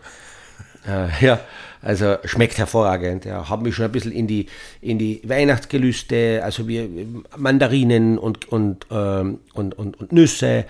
Äh, 0.87 1.09
ja, 1.25 1.40
also 1.83 2.16
schmeckt 2.25 2.59
hervorragend. 2.59 3.25
Ja, 3.25 3.49
habe 3.49 3.64
mich 3.64 3.75
schon 3.75 3.85
ein 3.85 3.93
bisschen 3.93 4.12
in 4.12 4.27
die, 4.27 4.47
in 4.81 4.99
die 4.99 5.21
Weihnachtsgelüste, 5.25 6.43
also 6.45 6.69
wir 6.69 6.88
Mandarinen 7.37 8.19
und, 8.19 8.51
und, 8.51 8.87
ähm, 8.90 9.40
und, 9.55 9.79
und, 9.79 10.01
und, 10.01 10.12
Nüsse, 10.12 10.66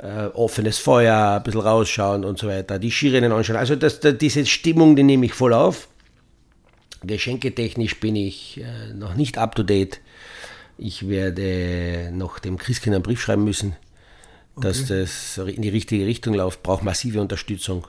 äh, 0.00 0.26
offenes 0.34 0.78
Feuer, 0.78 1.36
ein 1.36 1.42
bisschen 1.42 1.60
rausschauen 1.60 2.24
und 2.24 2.38
so 2.38 2.48
weiter, 2.48 2.78
die 2.78 2.90
Skirinnen 2.90 3.32
anschauen. 3.32 3.56
Also 3.56 3.76
das, 3.76 4.00
das, 4.00 4.18
diese 4.18 4.46
Stimmung, 4.46 4.96
die 4.96 5.02
nehme 5.02 5.26
ich 5.26 5.34
voll 5.34 5.52
auf. 5.52 5.88
Geschenketechnisch 7.04 7.98
bin 7.98 8.14
ich 8.14 8.60
äh, 8.60 8.94
noch 8.94 9.14
nicht 9.14 9.36
up 9.38 9.56
to 9.56 9.64
date. 9.64 10.00
Ich 10.78 11.08
werde 11.08 12.10
noch 12.12 12.38
dem 12.38 12.56
Christkind 12.58 12.94
einen 12.94 13.02
Brief 13.02 13.20
schreiben 13.20 13.44
müssen 13.44 13.76
dass 14.56 14.82
okay. 14.82 15.00
das 15.00 15.38
in 15.38 15.62
die 15.62 15.68
richtige 15.68 16.06
Richtung 16.06 16.34
läuft, 16.34 16.62
braucht 16.62 16.84
massive 16.84 17.20
Unterstützung. 17.20 17.86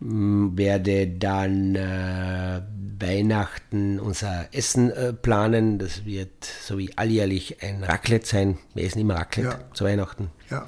Mm, 0.00 0.56
werde 0.56 1.08
dann 1.08 1.74
äh, 1.74 2.62
Weihnachten 3.00 3.98
unser 3.98 4.46
Essen 4.52 4.90
äh, 4.90 5.12
planen. 5.12 5.78
Das 5.78 6.04
wird 6.04 6.44
so 6.44 6.78
wie 6.78 6.96
alljährlich 6.96 7.62
ein 7.62 7.82
Raclette 7.82 8.26
sein. 8.26 8.58
Wir 8.74 8.84
essen 8.84 9.00
immer 9.00 9.16
Raclette 9.16 9.48
ja. 9.48 9.74
zu 9.74 9.84
Weihnachten. 9.84 10.30
Ja. 10.50 10.66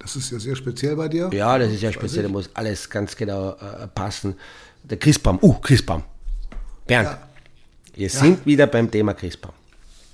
Das 0.00 0.16
ist 0.16 0.30
ja 0.32 0.38
sehr 0.38 0.56
speziell 0.56 0.96
bei 0.96 1.08
dir. 1.08 1.30
Ja, 1.32 1.56
das 1.58 1.72
ist 1.72 1.82
ja 1.82 1.90
speziell. 1.90 2.24
Da 2.24 2.28
muss 2.28 2.50
alles 2.54 2.90
ganz 2.90 3.16
genau 3.16 3.52
äh, 3.52 3.86
passen. 3.86 4.34
Der 4.82 4.98
Christbaum. 4.98 5.38
Uh, 5.40 5.54
Christbaum. 5.54 6.02
Bernd, 6.86 7.08
ja. 7.08 7.18
wir 7.94 8.08
ja. 8.08 8.12
sind 8.12 8.44
wieder 8.44 8.66
beim 8.66 8.90
Thema 8.90 9.14
Christbaum. 9.14 9.54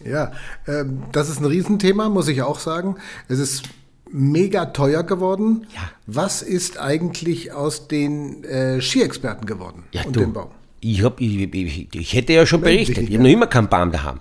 Ja, 0.04 0.32
ähm, 0.66 1.02
das 1.12 1.28
ist 1.28 1.40
ein 1.40 1.44
Riesenthema, 1.46 2.08
muss 2.08 2.28
ich 2.28 2.42
auch 2.42 2.58
sagen. 2.58 2.96
Es 3.28 3.38
ist 3.38 3.64
mega 4.12 4.66
teuer 4.66 5.02
geworden. 5.02 5.66
Ja. 5.74 5.90
Was 6.06 6.42
ist 6.42 6.78
eigentlich 6.78 7.52
aus 7.52 7.88
den 7.88 8.44
äh, 8.44 8.80
Skiexperten 8.80 9.46
geworden 9.46 9.84
ja, 9.92 10.02
und 10.04 10.16
du, 10.16 10.20
dem 10.20 10.32
Baum? 10.32 10.50
Ich, 10.80 11.02
hab, 11.02 11.20
ich, 11.20 11.54
ich, 11.54 11.94
ich 11.94 12.12
hätte 12.12 12.32
ja 12.32 12.46
schon 12.46 12.60
berichtet. 12.60 13.08
Ich 13.08 13.14
habe 13.14 13.22
noch 13.22 13.30
immer 13.30 13.46
keinen 13.46 13.68
Baum 13.68 13.92
daheim. 13.92 14.20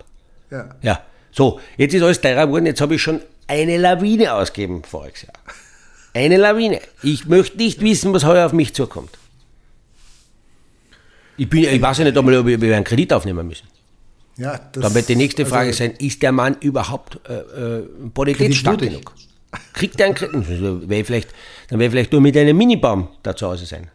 Ja. 0.52 0.70
ja. 0.82 1.02
So, 1.32 1.60
jetzt 1.78 1.94
ist 1.94 2.02
alles 2.02 2.22
teurer 2.22 2.48
geworden. 2.48 2.66
Jetzt 2.66 2.82
habe 2.82 2.96
ich 2.96 3.02
schon 3.02 3.22
eine 3.48 3.78
Lawine 3.78 4.34
ausgegeben 4.34 4.84
voriges 4.84 5.24
Jahr. 5.24 5.34
Eine 6.14 6.38
Lawine. 6.38 6.82
Ich 7.04 7.28
möchte 7.28 7.58
nicht 7.58 7.82
wissen, 7.82 8.14
was 8.14 8.26
heuer 8.26 8.46
auf 8.46 8.54
mich 8.54 8.74
zukommt. 8.74 9.12
Ich, 11.38 11.50
bin, 11.50 11.64
ich 11.64 11.82
weiß 11.82 12.00
ja 12.00 12.04
nicht 12.04 12.18
einmal, 12.18 12.36
ob 12.36 12.46
wir 12.46 12.76
einen 12.76 12.84
Kredit 12.84 13.14
aufnehmen 13.14 13.48
müssen. 13.48 13.68
Ja, 14.38 14.60
das, 14.72 14.84
Dann 14.84 14.96
wird 14.96 15.10
die 15.10 15.16
nächste 15.16 15.46
Frage 15.46 15.68
also, 15.68 15.80
sein, 15.80 15.92
ist 16.00 16.22
der 16.22 16.32
Mann 16.32 16.56
überhaupt 16.62 17.20
äh, 17.28 17.80
äh, 17.80 17.84
bonitätsstark 18.14 18.80
genug? 18.80 19.14
Kriegt 19.74 20.00
er 20.00 20.08
einen 20.08 20.16
Kredit? 20.16 20.90
Wär 20.90 21.06
vielleicht, 21.06 21.30
dann 21.70 21.80
wäre 21.80 21.90
vielleicht 21.92 22.12
nur 22.12 22.22
mit 22.22 22.38
einem 22.38 22.58
Minibaum 22.58 23.10
da 23.24 23.36
zu 23.36 23.48
Hause 23.48 23.66
sein. 23.66 23.90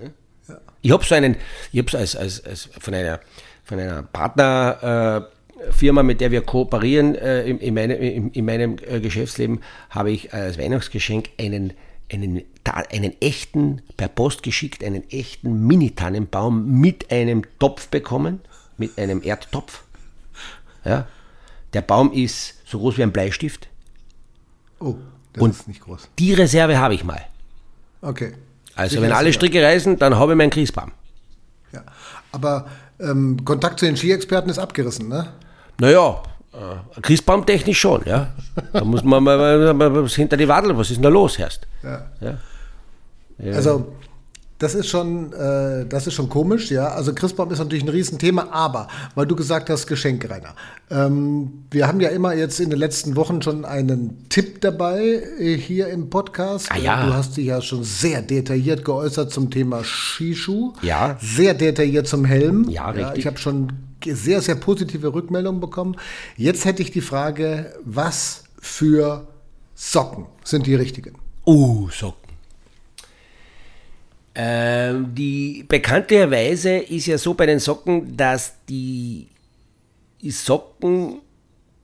Ja. 0.00 0.58
Ich 0.82 0.90
habe 0.90 1.04
so 1.04 1.14
einen, 1.14 1.36
ich 1.72 1.78
habe 1.78 1.90
so 1.90 1.98
als, 1.98 2.16
als, 2.16 2.44
als 2.44 2.68
von 2.78 2.94
einer, 2.94 3.20
von 3.64 3.78
einer 3.78 4.02
Partner, 4.02 5.28
Firma, 5.70 6.02
mit 6.02 6.20
der 6.20 6.30
wir 6.30 6.42
kooperieren 6.42 7.14
äh, 7.14 7.44
in, 7.44 7.58
in, 7.58 7.74
meine, 7.74 7.94
in, 7.94 8.30
in, 8.30 8.44
meinem 8.44 8.76
äh, 8.86 9.00
Geschäftsleben, 9.00 9.60
habe 9.90 10.10
ich 10.10 10.32
als 10.32 10.58
Weihnachtsgeschenk 10.58 11.30
einen, 11.38 11.72
einen, 12.12 12.42
einen 12.64 13.20
echten, 13.20 13.82
per 13.96 14.08
Post 14.08 14.42
geschickt, 14.42 14.84
einen 14.84 15.08
echten 15.10 15.66
Mini-Tannenbaum 15.66 16.80
mit 16.80 17.10
einem 17.10 17.42
Topf 17.58 17.88
bekommen, 17.88 18.40
mit 18.76 18.98
einem 18.98 19.22
Erdtopf. 19.22 19.82
Ja. 20.84 21.08
Der 21.72 21.82
Baum 21.82 22.12
ist 22.12 22.54
so 22.64 22.78
groß 22.78 22.98
wie 22.98 23.02
ein 23.02 23.12
Bleistift. 23.12 23.68
Oh, 24.80 24.94
das 25.32 25.42
Und 25.42 25.50
ist 25.50 25.68
nicht 25.68 25.80
groß. 25.82 26.08
Die 26.18 26.34
Reserve 26.34 26.78
habe 26.78 26.94
ich 26.94 27.04
mal. 27.04 27.20
Okay. 28.00 28.34
Also 28.74 28.90
Sicher 28.90 29.02
wenn 29.02 29.12
alle. 29.12 29.32
Stricke 29.32 29.62
reißen, 29.62 29.98
dann 29.98 30.16
habe 30.16 30.32
ich 30.32 30.38
meinen 30.38 30.50
Christbaum. 30.50 30.92
Ja. 31.72 31.82
Aber 32.32 32.66
ähm, 33.00 33.44
Kontakt 33.44 33.80
zu 33.80 33.86
den 33.86 33.96
Skiexperten 33.96 34.50
ist 34.50 34.58
abgerissen, 34.58 35.08
ne? 35.08 35.28
Naja, 35.80 36.22
äh, 36.52 37.00
Christbaumtechnisch 37.00 37.78
schon, 37.78 38.02
ja. 38.04 38.28
Da 38.72 38.84
muss 38.84 39.02
man 39.02 39.22
mal, 39.22 39.74
mal 39.74 40.04
was 40.04 40.14
hinter 40.14 40.36
die 40.36 40.48
Wadel, 40.48 40.76
was 40.76 40.90
ist 40.90 40.96
denn 40.96 41.02
da 41.02 41.08
los, 41.08 41.38
Herst? 41.38 41.66
Ja. 41.82 42.06
Ja. 42.20 43.52
Also 43.52 43.92
das 44.58 44.74
ist 44.74 44.88
schon, 44.88 45.32
äh, 45.32 45.86
das 45.86 46.06
ist 46.06 46.14
schon 46.14 46.28
komisch, 46.28 46.70
ja. 46.70 46.88
Also 46.88 47.14
Christbaum 47.14 47.50
ist 47.52 47.58
natürlich 47.58 47.84
ein 47.84 47.88
Riesenthema, 47.88 48.48
aber 48.50 48.88
weil 49.14 49.26
du 49.26 49.36
gesagt 49.36 49.70
hast, 49.70 49.86
Geschenke, 49.86 50.28
Rainer. 50.28 50.54
Ähm, 50.90 51.64
wir 51.70 51.86
haben 51.86 52.00
ja 52.00 52.08
immer 52.08 52.34
jetzt 52.34 52.58
in 52.58 52.70
den 52.70 52.78
letzten 52.78 53.14
Wochen 53.14 53.40
schon 53.40 53.64
einen 53.64 54.28
Tipp 54.28 54.60
dabei 54.60 55.22
äh, 55.38 55.56
hier 55.56 55.88
im 55.88 56.10
Podcast. 56.10 56.70
Ah, 56.70 56.78
ja. 56.78 57.06
Du 57.06 57.14
hast 57.14 57.36
dich 57.36 57.46
ja 57.46 57.62
schon 57.62 57.84
sehr 57.84 58.20
detailliert 58.20 58.84
geäußert 58.84 59.30
zum 59.30 59.50
Thema 59.50 59.84
Skischuh. 59.84 60.72
Ja. 60.82 61.16
Sehr 61.20 61.54
detailliert 61.54 62.08
zum 62.08 62.24
Helm. 62.24 62.68
Ja, 62.68 62.90
richtig. 62.90 63.18
ich 63.18 63.26
habe 63.26 63.38
schon 63.38 63.72
sehr, 64.04 64.40
sehr 64.42 64.56
positive 64.56 65.14
Rückmeldungen 65.14 65.60
bekommen. 65.60 65.96
Jetzt 66.36 66.64
hätte 66.64 66.82
ich 66.82 66.90
die 66.90 67.00
Frage, 67.00 67.74
was 67.84 68.44
für 68.60 69.28
Socken 69.74 70.26
sind 70.42 70.66
die 70.66 70.74
richtigen? 70.74 71.14
Uh, 71.46 71.88
Socken. 71.90 72.27
Ähm, 74.40 75.12
die 75.16 75.64
bekannterweise 75.66 76.76
ist 76.76 77.06
ja 77.06 77.18
so 77.18 77.34
bei 77.34 77.44
den 77.44 77.58
Socken, 77.58 78.16
dass 78.16 78.54
die 78.68 79.26
Socken, 80.22 81.22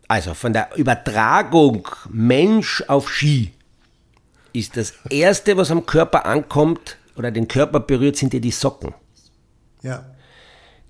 also 0.06 0.34
von 0.34 0.52
der 0.52 0.68
Übertragung 0.76 1.88
Mensch 2.08 2.84
auf 2.86 3.10
Ski, 3.10 3.50
ist 4.52 4.76
das 4.76 4.92
erste, 5.10 5.56
was 5.56 5.72
am 5.72 5.84
Körper 5.84 6.26
ankommt 6.26 6.96
oder 7.16 7.32
den 7.32 7.48
Körper 7.48 7.80
berührt, 7.80 8.14
sind 8.14 8.32
ja 8.32 8.38
die 8.38 8.52
Socken. 8.52 8.94
Ja. 9.82 10.04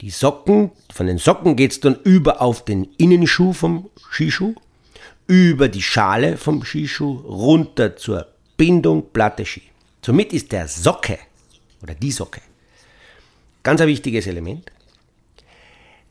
Die 0.02 0.10
Socken, 0.10 0.70
von 0.92 1.06
den 1.06 1.16
Socken 1.16 1.56
geht 1.56 1.72
es 1.72 1.80
dann 1.80 1.96
über 2.04 2.42
auf 2.42 2.66
den 2.66 2.84
Innenschuh 2.98 3.54
vom 3.54 3.88
Skischuh, 4.10 4.54
über 5.26 5.68
die 5.68 5.80
Schale 5.80 6.36
vom 6.36 6.62
Skischuh, 6.62 7.20
runter 7.20 7.96
zur 7.96 8.26
Bindung 8.58 9.14
Platte 9.14 9.46
Ski. 9.46 9.62
Somit 10.04 10.34
ist 10.34 10.52
der 10.52 10.68
Socke 10.68 11.18
oder 11.84 11.94
die 11.94 12.10
Socke 12.10 12.40
ganz 13.64 13.80
ein 13.80 13.88
wichtiges 13.88 14.28
Element. 14.28 14.70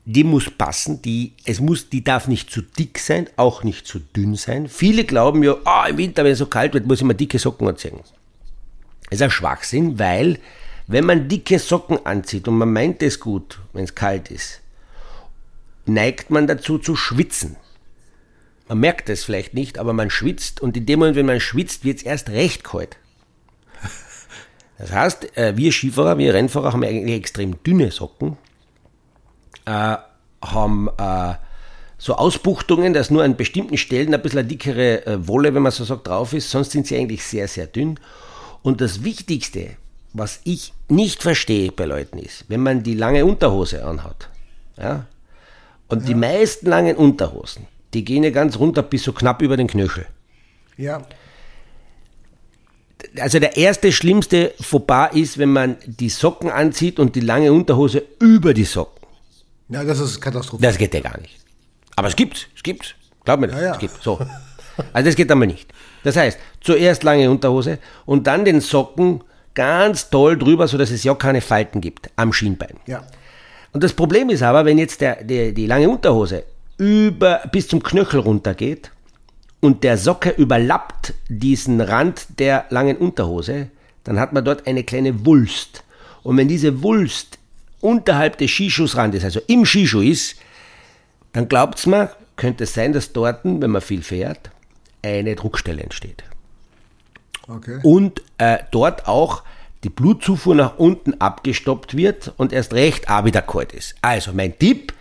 Die 0.05 0.25
muss 0.25 0.49
passen, 0.49 1.01
die, 1.01 1.31
es 1.45 1.61
muss, 1.61 1.87
die 1.87 2.03
darf 2.03 2.27
nicht 2.27 2.51
zu 2.51 2.61
dick 2.61 2.99
sein, 2.99 3.29
auch 3.37 3.63
nicht 3.63 3.87
zu 3.87 3.99
dünn 3.99 4.35
sein. 4.35 4.67
Viele 4.67 5.05
glauben 5.05 5.43
ja, 5.43 5.55
ah, 5.63 5.85
im 5.87 5.97
Winter, 5.97 6.25
wenn 6.25 6.33
es 6.33 6.39
so 6.39 6.47
kalt 6.47 6.73
wird, 6.73 6.85
muss 6.85 6.99
ich 6.99 7.05
mir 7.05 7.15
dicke 7.15 7.39
Socken 7.39 7.69
anziehen. 7.69 7.99
Das 9.09 9.19
ist 9.19 9.21
ein 9.21 9.31
Schwachsinn, 9.31 9.97
weil 9.97 10.39
wenn 10.87 11.05
man 11.05 11.29
dicke 11.29 11.57
Socken 11.57 12.05
anzieht 12.05 12.49
und 12.49 12.57
man 12.57 12.73
meint 12.73 13.01
es 13.01 13.21
gut, 13.21 13.59
wenn 13.71 13.85
es 13.85 13.95
kalt 13.95 14.29
ist, 14.29 14.59
neigt 15.85 16.29
man 16.29 16.47
dazu 16.47 16.79
zu 16.79 16.97
schwitzen. 16.97 17.55
Man 18.67 18.79
merkt 18.79 19.07
es 19.07 19.23
vielleicht 19.23 19.53
nicht, 19.53 19.77
aber 19.77 19.93
man 19.93 20.09
schwitzt 20.09 20.59
und 20.59 20.75
in 20.75 20.85
dem 20.85 20.99
Moment, 20.99 21.15
wenn 21.15 21.25
man 21.25 21.39
schwitzt, 21.39 21.85
wird 21.85 21.99
es 21.99 22.03
erst 22.03 22.29
recht 22.29 22.65
kalt. 22.65 22.97
Das 24.77 24.91
heißt, 24.91 25.37
äh, 25.37 25.55
wir 25.55 25.71
Skifahrer, 25.71 26.17
wir 26.17 26.33
Rennfahrer 26.33 26.73
haben 26.73 26.83
eigentlich 26.83 27.17
extrem 27.17 27.61
dünne 27.63 27.91
Socken, 27.91 28.37
äh, 29.65 29.97
haben 30.41 30.89
äh, 30.97 31.33
so 31.97 32.15
Ausbuchtungen, 32.15 32.93
dass 32.93 33.11
nur 33.11 33.23
an 33.23 33.37
bestimmten 33.37 33.77
Stellen 33.77 34.13
ein 34.13 34.21
bisschen 34.21 34.39
eine 34.39 34.47
dickere 34.47 35.05
äh, 35.05 35.27
Wolle, 35.27 35.53
wenn 35.53 35.61
man 35.61 35.71
so 35.71 35.83
sagt, 35.83 36.07
drauf 36.07 36.33
ist, 36.33 36.49
sonst 36.49 36.71
sind 36.71 36.87
sie 36.87 36.97
eigentlich 36.97 37.23
sehr, 37.23 37.47
sehr 37.47 37.67
dünn. 37.67 37.99
Und 38.61 38.81
das 38.81 39.03
Wichtigste, 39.03 39.71
was 40.11 40.41
ich 40.43 40.73
nicht 40.89 41.21
verstehe 41.21 41.71
bei 41.71 41.85
Leuten 41.85 42.17
ist, 42.17 42.45
wenn 42.49 42.61
man 42.61 42.83
die 42.83 42.95
lange 42.95 43.25
Unterhose 43.25 43.85
anhat, 43.85 44.29
ja, 44.77 45.05
und 45.87 46.07
die 46.07 46.15
meisten 46.15 46.67
langen 46.67 46.95
Unterhosen, 46.95 47.67
die 47.93 48.03
gehen 48.03 48.23
ja 48.23 48.31
ganz 48.31 48.57
runter 48.57 48.81
bis 48.81 49.03
so 49.03 49.13
knapp 49.13 49.41
über 49.41 49.57
den 49.57 49.67
Knöchel. 49.67 50.07
Ja. 50.75 51.03
Also 53.19 53.39
der 53.39 53.57
erste 53.57 53.91
schlimmste 53.91 54.53
Fauxpas 54.59 55.13
ist, 55.13 55.37
wenn 55.37 55.51
man 55.51 55.77
die 55.85 56.09
Socken 56.09 56.49
anzieht 56.49 56.99
und 56.99 57.15
die 57.15 57.19
lange 57.19 57.51
Unterhose 57.51 58.03
über 58.19 58.53
die 58.53 58.63
Socken. 58.63 59.07
Ja, 59.69 59.83
das 59.83 59.99
ist 59.99 60.19
katastrophal. 60.21 60.67
Das 60.67 60.77
geht 60.77 60.93
ja 60.93 60.99
gar 61.01 61.19
nicht. 61.19 61.37
Aber 61.95 62.07
es 62.07 62.15
gibt's, 62.15 62.47
es 62.55 62.63
gibt's. 62.63 62.95
Glaub 63.25 63.39
mir 63.39 63.47
das, 63.47 63.57
Ja, 63.59 63.65
ja. 63.67 63.71
es 63.73 63.79
gibt. 63.79 64.01
So. 64.03 64.19
Also 64.91 65.07
das 65.07 65.15
geht 65.15 65.31
einmal 65.31 65.47
nicht. 65.47 65.71
Das 66.03 66.15
heißt, 66.15 66.37
zuerst 66.61 67.03
lange 67.03 67.29
Unterhose 67.29 67.77
und 68.05 68.25
dann 68.25 68.43
den 68.43 68.59
Socken 68.59 69.23
ganz 69.53 70.09
toll 70.09 70.37
drüber, 70.37 70.67
sodass 70.67 70.89
es 70.91 71.03
ja 71.03 71.13
keine 71.13 71.41
Falten 71.41 71.79
gibt 71.79 72.09
am 72.15 72.33
Schienbein. 72.33 72.75
Ja. 72.87 73.03
Und 73.71 73.83
das 73.83 73.93
Problem 73.93 74.29
ist 74.29 74.41
aber, 74.41 74.65
wenn 74.65 74.77
jetzt 74.77 75.01
der, 75.01 75.23
der, 75.23 75.51
die 75.51 75.67
lange 75.67 75.89
Unterhose 75.89 76.43
über, 76.77 77.41
bis 77.51 77.67
zum 77.67 77.83
Knöchel 77.83 78.19
runtergeht 78.19 78.91
und 79.63 79.85
der 79.85 79.97
Socke 79.97 80.31
überlappt 80.31 81.13
diesen 81.29 81.79
Rand 81.79 82.37
der 82.37 82.65
langen 82.69 82.97
Unterhose, 82.97 83.69
dann 84.03 84.19
hat 84.19 84.33
man 84.33 84.43
dort 84.43 84.67
eine 84.67 84.83
kleine 84.83 85.25
Wulst. 85.25 85.85
Und 86.21 86.35
wenn 86.35 86.49
diese 86.49 86.83
Wulst 86.83 87.39
unterhalb 87.79 88.37
des 88.37 88.51
Skischuhsrandes, 88.51 89.23
also 89.23 89.39
im 89.47 89.65
Skischuh 89.65 90.01
ist, 90.01 90.35
dann 91.31 91.47
glaubt's 91.47 91.85
mir, 91.85 92.09
könnte 92.35 92.65
es 92.65 92.73
sein, 92.73 92.91
dass 92.91 93.13
dort, 93.13 93.39
wenn 93.45 93.71
man 93.71 93.81
viel 93.81 94.03
fährt, 94.03 94.51
eine 95.01 95.35
Druckstelle 95.35 95.81
entsteht 95.81 96.23
Okay. 97.47 97.79
und 97.83 98.21
äh, 98.37 98.59
dort 98.71 99.07
auch 99.07 99.43
die 99.85 99.89
Blutzufuhr 99.89 100.55
nach 100.55 100.77
unten 100.77 101.19
abgestoppt 101.21 101.95
wird 101.95 102.33
und 102.35 102.51
erst 102.51 102.73
recht 102.73 103.09
auch 103.09 103.23
wieder 103.23 103.41
kalt 103.41 103.71
ist. 103.71 103.95
Also 104.01 104.33
mein 104.33 104.57
Tipp, 104.59 104.93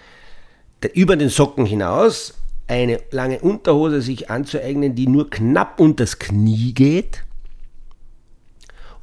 der, 0.82 0.94
über 0.94 1.16
den 1.16 1.28
Socken 1.30 1.66
hinaus 1.66 2.34
eine 2.72 3.00
lange 3.10 3.38
Unterhose 3.40 4.00
sich 4.00 4.30
anzueignen, 4.30 4.94
die 4.94 5.06
nur 5.06 5.28
knapp 5.28 5.78
unters 5.78 6.18
Knie 6.18 6.72
geht 6.72 7.22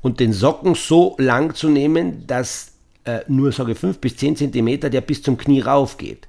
und 0.02 0.20
den 0.20 0.34
Socken 0.34 0.74
so 0.74 1.16
lang 1.20 1.54
zu 1.54 1.70
nehmen, 1.70 2.26
dass 2.26 2.72
äh, 3.06 3.20
nur, 3.28 3.52
sage 3.52 3.74
ich, 3.74 3.78
5 3.78 4.00
bis 4.00 4.18
10 4.18 4.38
Zentimeter, 4.38 4.90
der 4.90 5.02
bis 5.02 5.22
zum 5.22 5.38
Knie 5.38 5.62
rauf 5.62 5.98
geht. 5.98 6.28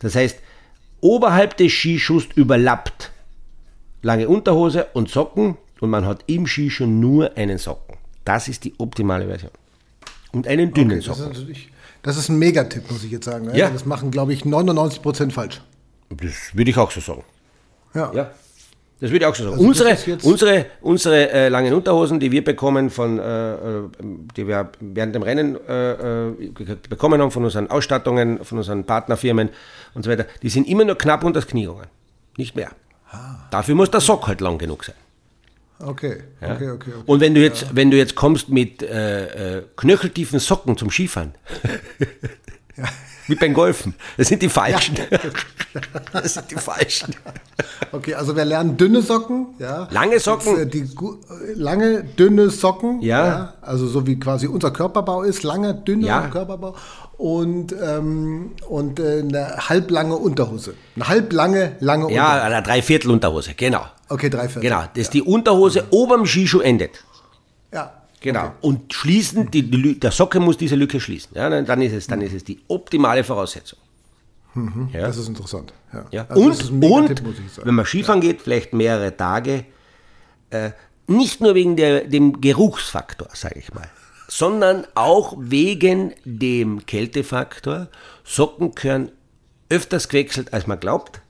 Das 0.00 0.16
heißt, 0.16 0.38
oberhalb 1.00 1.56
des 1.56 1.70
Skischuhs 1.72 2.24
überlappt 2.34 3.12
lange 4.02 4.28
Unterhose 4.28 4.86
und 4.92 5.08
Socken 5.08 5.56
und 5.80 5.88
man 5.90 6.04
hat 6.04 6.24
im 6.26 6.46
Skischuh 6.48 6.86
nur 6.86 7.36
einen 7.36 7.58
Socken. 7.58 7.96
Das 8.24 8.48
ist 8.48 8.64
die 8.64 8.74
optimale 8.78 9.26
Version. 9.28 9.52
Und 10.32 10.48
einen 10.48 10.74
dünnen 10.74 10.98
Das 11.00 11.06
ist, 11.06 11.16
Socken. 11.18 11.32
natürlich, 11.32 11.68
das 12.02 12.16
ist 12.16 12.28
ein 12.28 12.38
Megatipp, 12.40 12.90
muss 12.90 13.04
ich 13.04 13.12
jetzt 13.12 13.26
sagen. 13.26 13.46
ne? 13.46 13.56
Ja. 13.56 13.70
Das 13.70 13.86
machen, 13.86 14.10
glaube 14.10 14.32
ich, 14.32 14.44
99 14.44 15.00
Prozent 15.00 15.32
falsch. 15.32 15.60
Das 16.16 16.54
würde 16.54 16.70
ich 16.70 16.76
auch 16.76 16.90
so 16.90 17.00
sagen. 17.00 17.24
Ja. 17.94 18.12
Ja. 18.14 18.30
Das 19.00 19.10
würde 19.10 19.24
ich 19.24 19.26
auch 19.26 19.34
so 19.34 19.44
sagen. 19.44 19.54
Also 19.54 19.68
unsere 19.68 20.18
unsere, 20.22 20.66
unsere 20.80 21.30
äh, 21.30 21.48
langen 21.48 21.74
Unterhosen, 21.74 22.20
die 22.20 22.30
wir 22.30 22.44
bekommen 22.44 22.88
von, 22.90 23.18
äh, 23.18 23.54
äh, 23.54 23.88
die 24.36 24.46
wir 24.46 24.70
während 24.80 25.14
dem 25.14 25.22
Rennen 25.22 25.58
äh, 25.68 26.28
äh, 26.28 26.52
bekommen 26.88 27.20
haben 27.20 27.30
von 27.30 27.44
unseren 27.44 27.68
Ausstattungen, 27.70 28.44
von 28.44 28.58
unseren 28.58 28.84
Partnerfirmen 28.84 29.50
und 29.94 30.04
so 30.04 30.10
weiter, 30.10 30.26
die 30.42 30.48
sind 30.48 30.68
immer 30.68 30.84
nur 30.84 30.96
knapp 30.96 31.24
unter 31.24 31.40
das 31.40 31.48
Knie 31.48 31.66
gegangen. 31.66 31.90
Nicht 32.36 32.54
mehr. 32.54 32.70
Ah. 33.10 33.48
Dafür 33.50 33.74
muss 33.74 33.90
der 33.90 34.00
Sock 34.00 34.26
halt 34.26 34.40
lang 34.40 34.58
genug 34.58 34.84
sein. 34.84 34.94
Okay. 35.80 36.22
Ja? 36.40 36.54
okay, 36.54 36.70
okay, 36.70 36.90
okay. 36.92 37.02
Und 37.06 37.20
wenn 37.20 37.34
du 37.34 37.40
jetzt, 37.40 37.74
wenn 37.74 37.90
du 37.90 37.96
jetzt 37.96 38.14
kommst 38.14 38.48
mit 38.48 38.82
äh, 38.82 39.58
äh, 39.58 39.62
knöcheltiefen 39.76 40.38
Socken 40.38 40.76
zum 40.76 40.90
Skifahren, 40.90 41.34
wie 43.28 43.34
beim 43.34 43.54
Golfen, 43.54 43.94
das 44.16 44.28
sind 44.28 44.42
die 44.42 44.48
falschen. 44.48 44.96
Das 46.12 46.34
sind 46.34 46.50
die 46.50 46.56
falschen. 46.56 47.14
Okay, 47.92 48.14
also 48.14 48.34
wir 48.36 48.44
lernen 48.44 48.76
dünne 48.76 49.02
Socken, 49.02 49.48
ja. 49.58 49.88
Lange 49.90 50.18
Socken. 50.20 50.58
Äh, 50.60 50.66
die, 50.66 50.82
gu- 50.94 51.14
äh, 51.30 51.52
lange, 51.54 52.04
dünne 52.04 52.50
Socken, 52.50 53.00
Ja. 53.02 53.54
Also 53.62 53.86
so 53.86 54.06
wie 54.06 54.18
quasi 54.18 54.46
unser 54.46 54.70
Körperbau 54.70 55.22
ist, 55.22 55.42
langer, 55.42 55.72
dünner 55.74 56.06
Ja. 56.06 56.28
Körperbau. 56.28 56.74
Und, 57.16 57.72
ähm, 57.80 58.52
und 58.68 58.98
äh, 58.98 59.20
eine 59.20 59.56
halblange 59.68 60.16
Unterhose. 60.16 60.74
Eine 60.96 61.08
halblange, 61.08 61.76
lange 61.80 62.06
Unterhose. 62.06 62.16
Ja, 62.26 62.42
eine 62.42 62.62
Dreiviertel-Unterhose, 62.62 63.54
genau. 63.54 63.84
Okay, 64.08 64.28
drei 64.28 64.48
Viertel. 64.48 64.62
Genau, 64.68 64.82
dass 64.94 65.08
die 65.10 65.22
Unterhose 65.22 65.84
oberm 65.90 66.26
Skischuh 66.26 66.60
endet. 66.60 67.04
Ja. 67.72 67.92
Genau. 68.22 68.52
Und 68.60 68.92
schließen, 68.94 69.50
die, 69.50 69.68
die, 69.68 69.98
der 69.98 70.12
Socke 70.12 70.40
muss 70.40 70.56
diese 70.56 70.76
Lücke 70.76 71.00
schließen. 71.00 71.32
Ja, 71.34 71.50
dann 71.62 71.82
ist, 71.82 71.92
es, 71.92 72.06
dann 72.06 72.20
ist 72.20 72.32
es 72.32 72.44
die 72.44 72.60
optimale 72.68 73.24
Voraussetzung. 73.24 73.78
Mhm, 74.54 74.90
ja. 74.92 75.02
Das 75.02 75.16
ist 75.16 75.28
interessant. 75.28 75.72
Ja. 75.92 76.06
ja. 76.10 76.26
Also 76.28 76.70
und, 76.70 76.82
und 76.82 77.22
wenn 77.64 77.74
man 77.74 77.84
Skifahren 77.84 78.20
geht, 78.20 78.42
vielleicht 78.42 78.72
mehrere 78.72 79.16
Tage, 79.16 79.64
äh, 80.50 80.70
nicht 81.06 81.40
nur 81.40 81.54
wegen 81.54 81.76
der, 81.76 82.04
dem 82.04 82.40
Geruchsfaktor, 82.40 83.28
sage 83.32 83.58
ich 83.58 83.74
mal, 83.74 83.88
sondern 84.28 84.86
auch 84.94 85.34
wegen 85.38 86.14
dem 86.24 86.86
Kältefaktor. 86.86 87.88
Socken 88.24 88.74
gehören 88.74 89.10
öfters 89.68 90.08
gewechselt, 90.08 90.52
als 90.52 90.66
man 90.66 90.78
glaubt 90.78 91.22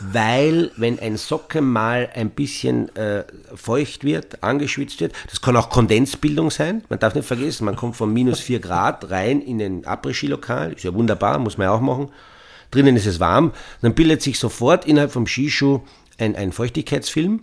weil 0.00 0.70
wenn 0.76 0.98
ein 0.98 1.16
Socken 1.16 1.70
mal 1.70 2.08
ein 2.14 2.30
bisschen 2.30 2.94
äh, 2.96 3.24
feucht 3.54 4.02
wird, 4.02 4.42
angeschwitzt 4.42 5.00
wird, 5.00 5.12
das 5.28 5.40
kann 5.40 5.56
auch 5.56 5.70
Kondensbildung 5.70 6.50
sein. 6.50 6.82
Man 6.88 6.98
darf 6.98 7.14
nicht 7.14 7.26
vergessen, 7.26 7.66
man 7.66 7.76
kommt 7.76 7.96
von 7.96 8.12
minus 8.12 8.40
4 8.40 8.60
Grad 8.60 9.10
rein 9.10 9.42
in 9.42 9.60
ein 9.60 9.84
Après-Ski-Lokal, 9.84 10.72
ist 10.72 10.84
ja 10.84 10.94
wunderbar, 10.94 11.38
muss 11.38 11.58
man 11.58 11.66
ja 11.66 11.72
auch 11.72 11.80
machen. 11.80 12.10
Drinnen 12.70 12.96
ist 12.96 13.06
es 13.06 13.20
warm, 13.20 13.52
dann 13.82 13.94
bildet 13.94 14.22
sich 14.22 14.38
sofort 14.38 14.86
innerhalb 14.86 15.12
vom 15.12 15.26
Skischuh 15.26 15.80
ein, 16.18 16.36
ein 16.36 16.52
Feuchtigkeitsfilm. 16.52 17.42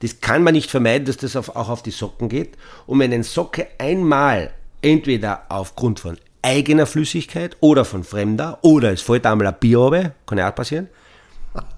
Das 0.00 0.20
kann 0.20 0.42
man 0.42 0.54
nicht 0.54 0.70
vermeiden, 0.70 1.06
dass 1.06 1.16
das 1.16 1.36
auf, 1.36 1.56
auch 1.56 1.68
auf 1.68 1.82
die 1.82 1.90
Socken 1.90 2.28
geht. 2.28 2.58
Und 2.86 2.98
wenn 2.98 3.12
ein 3.12 3.22
Socke 3.22 3.68
einmal 3.78 4.52
entweder 4.82 5.44
aufgrund 5.48 6.00
von 6.00 6.18
eigener 6.42 6.86
Flüssigkeit 6.86 7.56
oder 7.60 7.84
von 7.84 8.04
fremder 8.04 8.58
oder 8.62 8.92
es 8.92 9.00
fällt 9.00 9.24
einmal 9.24 9.46
ein 9.46 9.56
Bier 9.58 10.12
kann 10.26 10.38
ja 10.38 10.50
auch 10.50 10.54
passieren, 10.54 10.88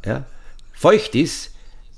ja, 0.04 0.24
feucht 0.72 1.14
ist, 1.14 1.50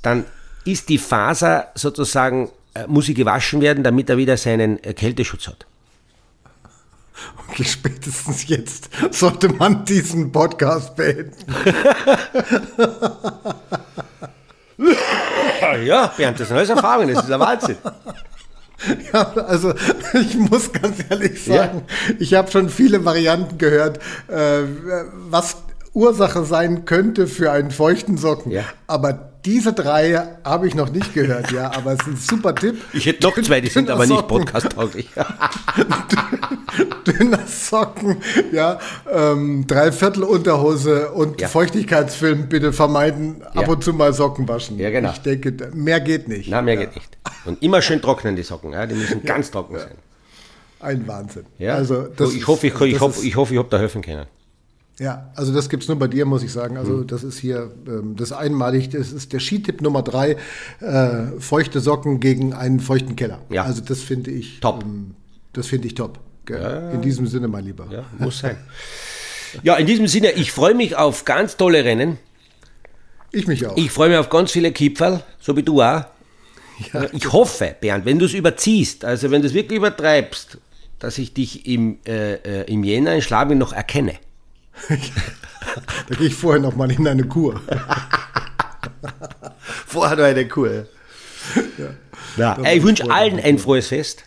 dann 0.02 0.24
ist 0.64 0.88
die 0.88 0.98
Faser 0.98 1.68
sozusagen, 1.74 2.50
äh, 2.74 2.86
muss 2.86 3.06
sie 3.06 3.14
gewaschen 3.14 3.60
werden, 3.60 3.82
damit 3.84 4.10
er 4.10 4.16
wieder 4.16 4.36
seinen 4.36 4.82
äh, 4.84 4.94
Kälteschutz 4.94 5.48
hat. 5.48 5.66
Okay, 7.48 7.64
spätestens 7.64 8.46
jetzt 8.48 8.90
sollte 9.10 9.48
man 9.48 9.84
diesen 9.84 10.30
Podcast 10.30 10.94
beenden. 10.94 11.34
ja, 15.84 16.06
Bernd, 16.16 16.38
das 16.38 16.48
sind 16.48 16.56
alles 16.56 16.68
Erfahrungen, 16.68 17.14
das 17.14 17.24
ist 17.24 17.32
ein 17.32 17.40
Wahnsinn. 17.40 17.76
Ja, 19.12 19.32
also 19.32 19.74
ich 20.14 20.36
muss 20.36 20.72
ganz 20.72 20.98
ehrlich 21.10 21.44
sagen, 21.44 21.82
ja. 21.88 22.14
ich 22.20 22.34
habe 22.34 22.48
schon 22.50 22.68
viele 22.68 23.04
Varianten 23.04 23.58
gehört, 23.58 23.98
äh, 24.28 24.62
was 25.30 25.56
Ursache 25.98 26.44
sein 26.44 26.84
könnte 26.84 27.26
für 27.26 27.50
einen 27.50 27.72
feuchten 27.72 28.16
Socken. 28.18 28.52
Ja. 28.52 28.64
Aber 28.86 29.32
diese 29.44 29.72
drei 29.72 30.22
habe 30.44 30.68
ich 30.68 30.74
noch 30.76 30.90
nicht 30.90 31.12
gehört, 31.12 31.50
ja, 31.50 31.72
aber 31.74 31.94
es 31.94 32.00
ist 32.00 32.06
ein 32.06 32.16
super 32.16 32.54
Tipp. 32.54 32.76
Ich 32.92 33.06
hätte 33.06 33.26
noch 33.26 33.40
zwei, 33.40 33.60
die 33.60 33.68
sind 33.68 33.90
aber 33.90 34.06
nicht 34.06 34.28
podcast-tauglich. 34.28 35.08
Dünner 37.06 37.46
Socken, 37.46 38.18
ja, 38.52 38.78
ähm, 39.12 39.66
Dreiviertel 39.66 40.22
Unterhose 40.22 41.10
und 41.10 41.40
ja. 41.40 41.48
Feuchtigkeitsfilm 41.48 42.48
bitte 42.48 42.72
vermeiden, 42.72 43.42
ja. 43.54 43.62
ab 43.62 43.68
und 43.68 43.82
zu 43.82 43.92
mal 43.92 44.12
Socken 44.12 44.46
waschen. 44.48 44.78
Ja, 44.78 44.90
genau. 44.90 45.10
Ich 45.10 45.18
denke, 45.18 45.70
mehr 45.74 46.00
geht 46.00 46.28
nicht. 46.28 46.48
Na, 46.48 46.62
mehr 46.62 46.74
ja. 46.74 46.80
geht 46.80 46.94
nicht. 46.94 47.18
Und 47.44 47.60
immer 47.62 47.82
schön 47.82 48.00
trocknen 48.00 48.36
die 48.36 48.42
Socken, 48.42 48.72
ja, 48.72 48.86
die 48.86 48.94
müssen 48.94 49.24
ganz 49.24 49.50
trocken 49.50 49.78
sein. 49.78 49.96
Ein 50.80 51.08
Wahnsinn. 51.08 51.46
Ja? 51.58 51.74
Also, 51.74 52.02
das 52.02 52.34
ich 52.34 52.46
hoffe, 52.46 52.68
ich, 52.68 52.80
ich, 52.80 53.00
hoffe, 53.00 53.26
ich 53.26 53.34
hoffe, 53.34 53.54
ich 53.54 53.58
habe 53.58 53.68
da 53.68 53.78
helfen 53.78 54.02
können. 54.02 54.26
Ja, 54.98 55.30
also 55.36 55.54
das 55.54 55.68
gibt 55.68 55.84
es 55.84 55.88
nur 55.88 55.98
bei 55.98 56.08
dir, 56.08 56.24
muss 56.24 56.42
ich 56.42 56.52
sagen. 56.52 56.76
Also 56.76 56.92
mhm. 56.92 57.06
das 57.06 57.22
ist 57.22 57.38
hier 57.38 57.70
ähm, 57.86 58.16
das 58.16 58.32
einmalig, 58.32 58.88
das 58.88 59.12
ist 59.12 59.32
der 59.32 59.38
Skitipp 59.38 59.80
Nummer 59.80 60.02
drei, 60.02 60.36
äh, 60.80 61.26
feuchte 61.38 61.80
Socken 61.80 62.18
gegen 62.18 62.52
einen 62.52 62.80
feuchten 62.80 63.14
Keller. 63.14 63.40
Ja. 63.48 63.62
Also 63.62 63.80
das 63.80 64.00
finde 64.00 64.30
ich 64.32 64.60
top. 64.60 64.82
Ähm, 64.82 65.14
das 65.52 65.68
finde 65.68 65.86
ich 65.86 65.94
top. 65.94 66.18
Ja. 66.48 66.90
In 66.90 67.02
diesem 67.02 67.26
Sinne, 67.26 67.46
mein 67.46 67.64
Lieber. 67.64 67.86
Ja, 67.90 68.04
muss 68.18 68.40
sein. 68.40 68.56
ja, 69.62 69.76
in 69.76 69.86
diesem 69.86 70.08
Sinne, 70.08 70.32
ich 70.32 70.50
freue 70.50 70.74
mich 70.74 70.96
auf 70.96 71.24
ganz 71.24 71.56
tolle 71.56 71.84
Rennen. 71.84 72.18
Ich 73.30 73.46
mich 73.46 73.66
auch. 73.66 73.76
Ich 73.76 73.90
freue 73.90 74.08
mich 74.08 74.18
auf 74.18 74.30
ganz 74.30 74.50
viele 74.50 74.72
Kipferl, 74.72 75.22
so 75.40 75.56
wie 75.56 75.62
du 75.62 75.82
auch. 75.82 76.04
Ja. 76.92 77.06
Ich 77.12 77.32
hoffe, 77.32 77.74
Bernd, 77.80 78.04
wenn 78.04 78.20
du 78.20 78.26
es 78.26 78.34
überziehst, 78.34 79.04
also 79.04 79.32
wenn 79.32 79.42
du 79.42 79.48
es 79.48 79.54
wirklich 79.54 79.78
übertreibst, 79.78 80.58
dass 81.00 81.18
ich 81.18 81.34
dich 81.34 81.66
im, 81.66 81.98
äh, 82.06 82.34
äh 82.34 82.72
im 82.72 82.84
Jänner 82.84 83.16
in 83.16 83.20
Schlabing 83.20 83.58
noch 83.58 83.72
erkenne. 83.72 84.14
da 86.08 86.14
gehe 86.16 86.28
ich 86.28 86.34
vorher 86.34 86.60
noch 86.60 86.76
mal 86.76 86.90
in 86.90 87.06
eine 87.06 87.24
Kur. 87.24 87.60
vorher 89.86 90.16
noch 90.16 90.24
eine 90.24 90.48
Kur. 90.48 90.86
Ja. 92.36 92.58
ja 92.58 92.72
ich 92.72 92.82
wünsche 92.82 93.10
allen 93.10 93.40
ein 93.40 93.58
frohes 93.58 93.88
Fest. 93.88 94.24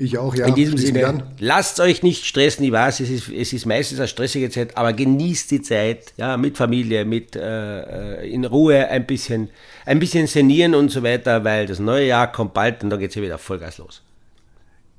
Ich 0.00 0.16
auch, 0.16 0.32
ja. 0.36 0.46
In 0.46 0.54
diesem 0.54 0.78
Sinne, 0.78 1.24
lasst 1.40 1.80
euch 1.80 2.04
nicht 2.04 2.24
stressen, 2.24 2.64
ich 2.64 2.70
weiß, 2.70 3.00
es 3.00 3.10
ist, 3.10 3.28
es 3.30 3.52
ist 3.52 3.66
meistens 3.66 3.98
eine 3.98 4.06
stressige 4.06 4.48
Zeit, 4.48 4.76
aber 4.76 4.92
genießt 4.92 5.50
die 5.50 5.60
Zeit, 5.60 6.12
ja, 6.16 6.36
mit 6.36 6.56
Familie, 6.56 7.04
mit 7.04 7.34
äh, 7.34 8.24
in 8.24 8.44
Ruhe 8.44 8.88
ein 8.88 9.06
bisschen, 9.06 9.50
ein 9.86 9.98
bisschen 9.98 10.28
senieren 10.28 10.76
und 10.76 10.92
so 10.92 11.02
weiter, 11.02 11.42
weil 11.42 11.66
das 11.66 11.80
neue 11.80 12.06
Jahr 12.06 12.30
kommt 12.30 12.54
bald 12.54 12.84
und 12.84 12.90
dann 12.90 13.00
geht 13.00 13.10
es 13.10 13.14
hier 13.14 13.24
wieder 13.24 13.38
Vollgas 13.38 13.78
los. 13.78 14.02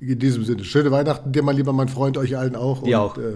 In 0.00 0.18
diesem 0.18 0.44
Sinne, 0.44 0.64
schöne 0.64 0.90
Weihnachten 0.90 1.30
dir, 1.30 1.42
mein 1.42 1.56
lieber 1.56 1.74
mein 1.74 1.88
Freund, 1.88 2.16
euch 2.16 2.34
allen 2.34 2.56
auch. 2.56 2.82
Dir 2.82 3.02
auch. 3.02 3.18
Äh, 3.18 3.34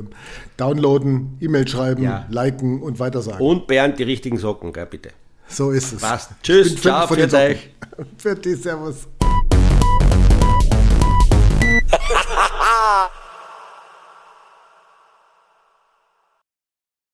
downloaden, 0.56 1.36
E-Mail 1.38 1.68
schreiben, 1.68 2.02
ja. 2.02 2.26
liken 2.30 2.80
und 2.80 2.98
weitersagen. 2.98 3.46
Und 3.46 3.66
Bernd 3.66 3.98
die 3.98 4.04
richtigen 4.04 4.38
Socken, 4.38 4.72
gell, 4.72 4.86
bitte. 4.86 5.10
So 5.46 5.72
ist 5.72 5.92
es. 5.92 6.00
Passt. 6.00 6.30
Tschüss, 6.42 6.74
ciao, 6.76 7.06
für 7.06 7.16
euch. 7.36 7.70
Für 8.16 8.34
dich, 8.34 8.62
servus. 8.62 9.06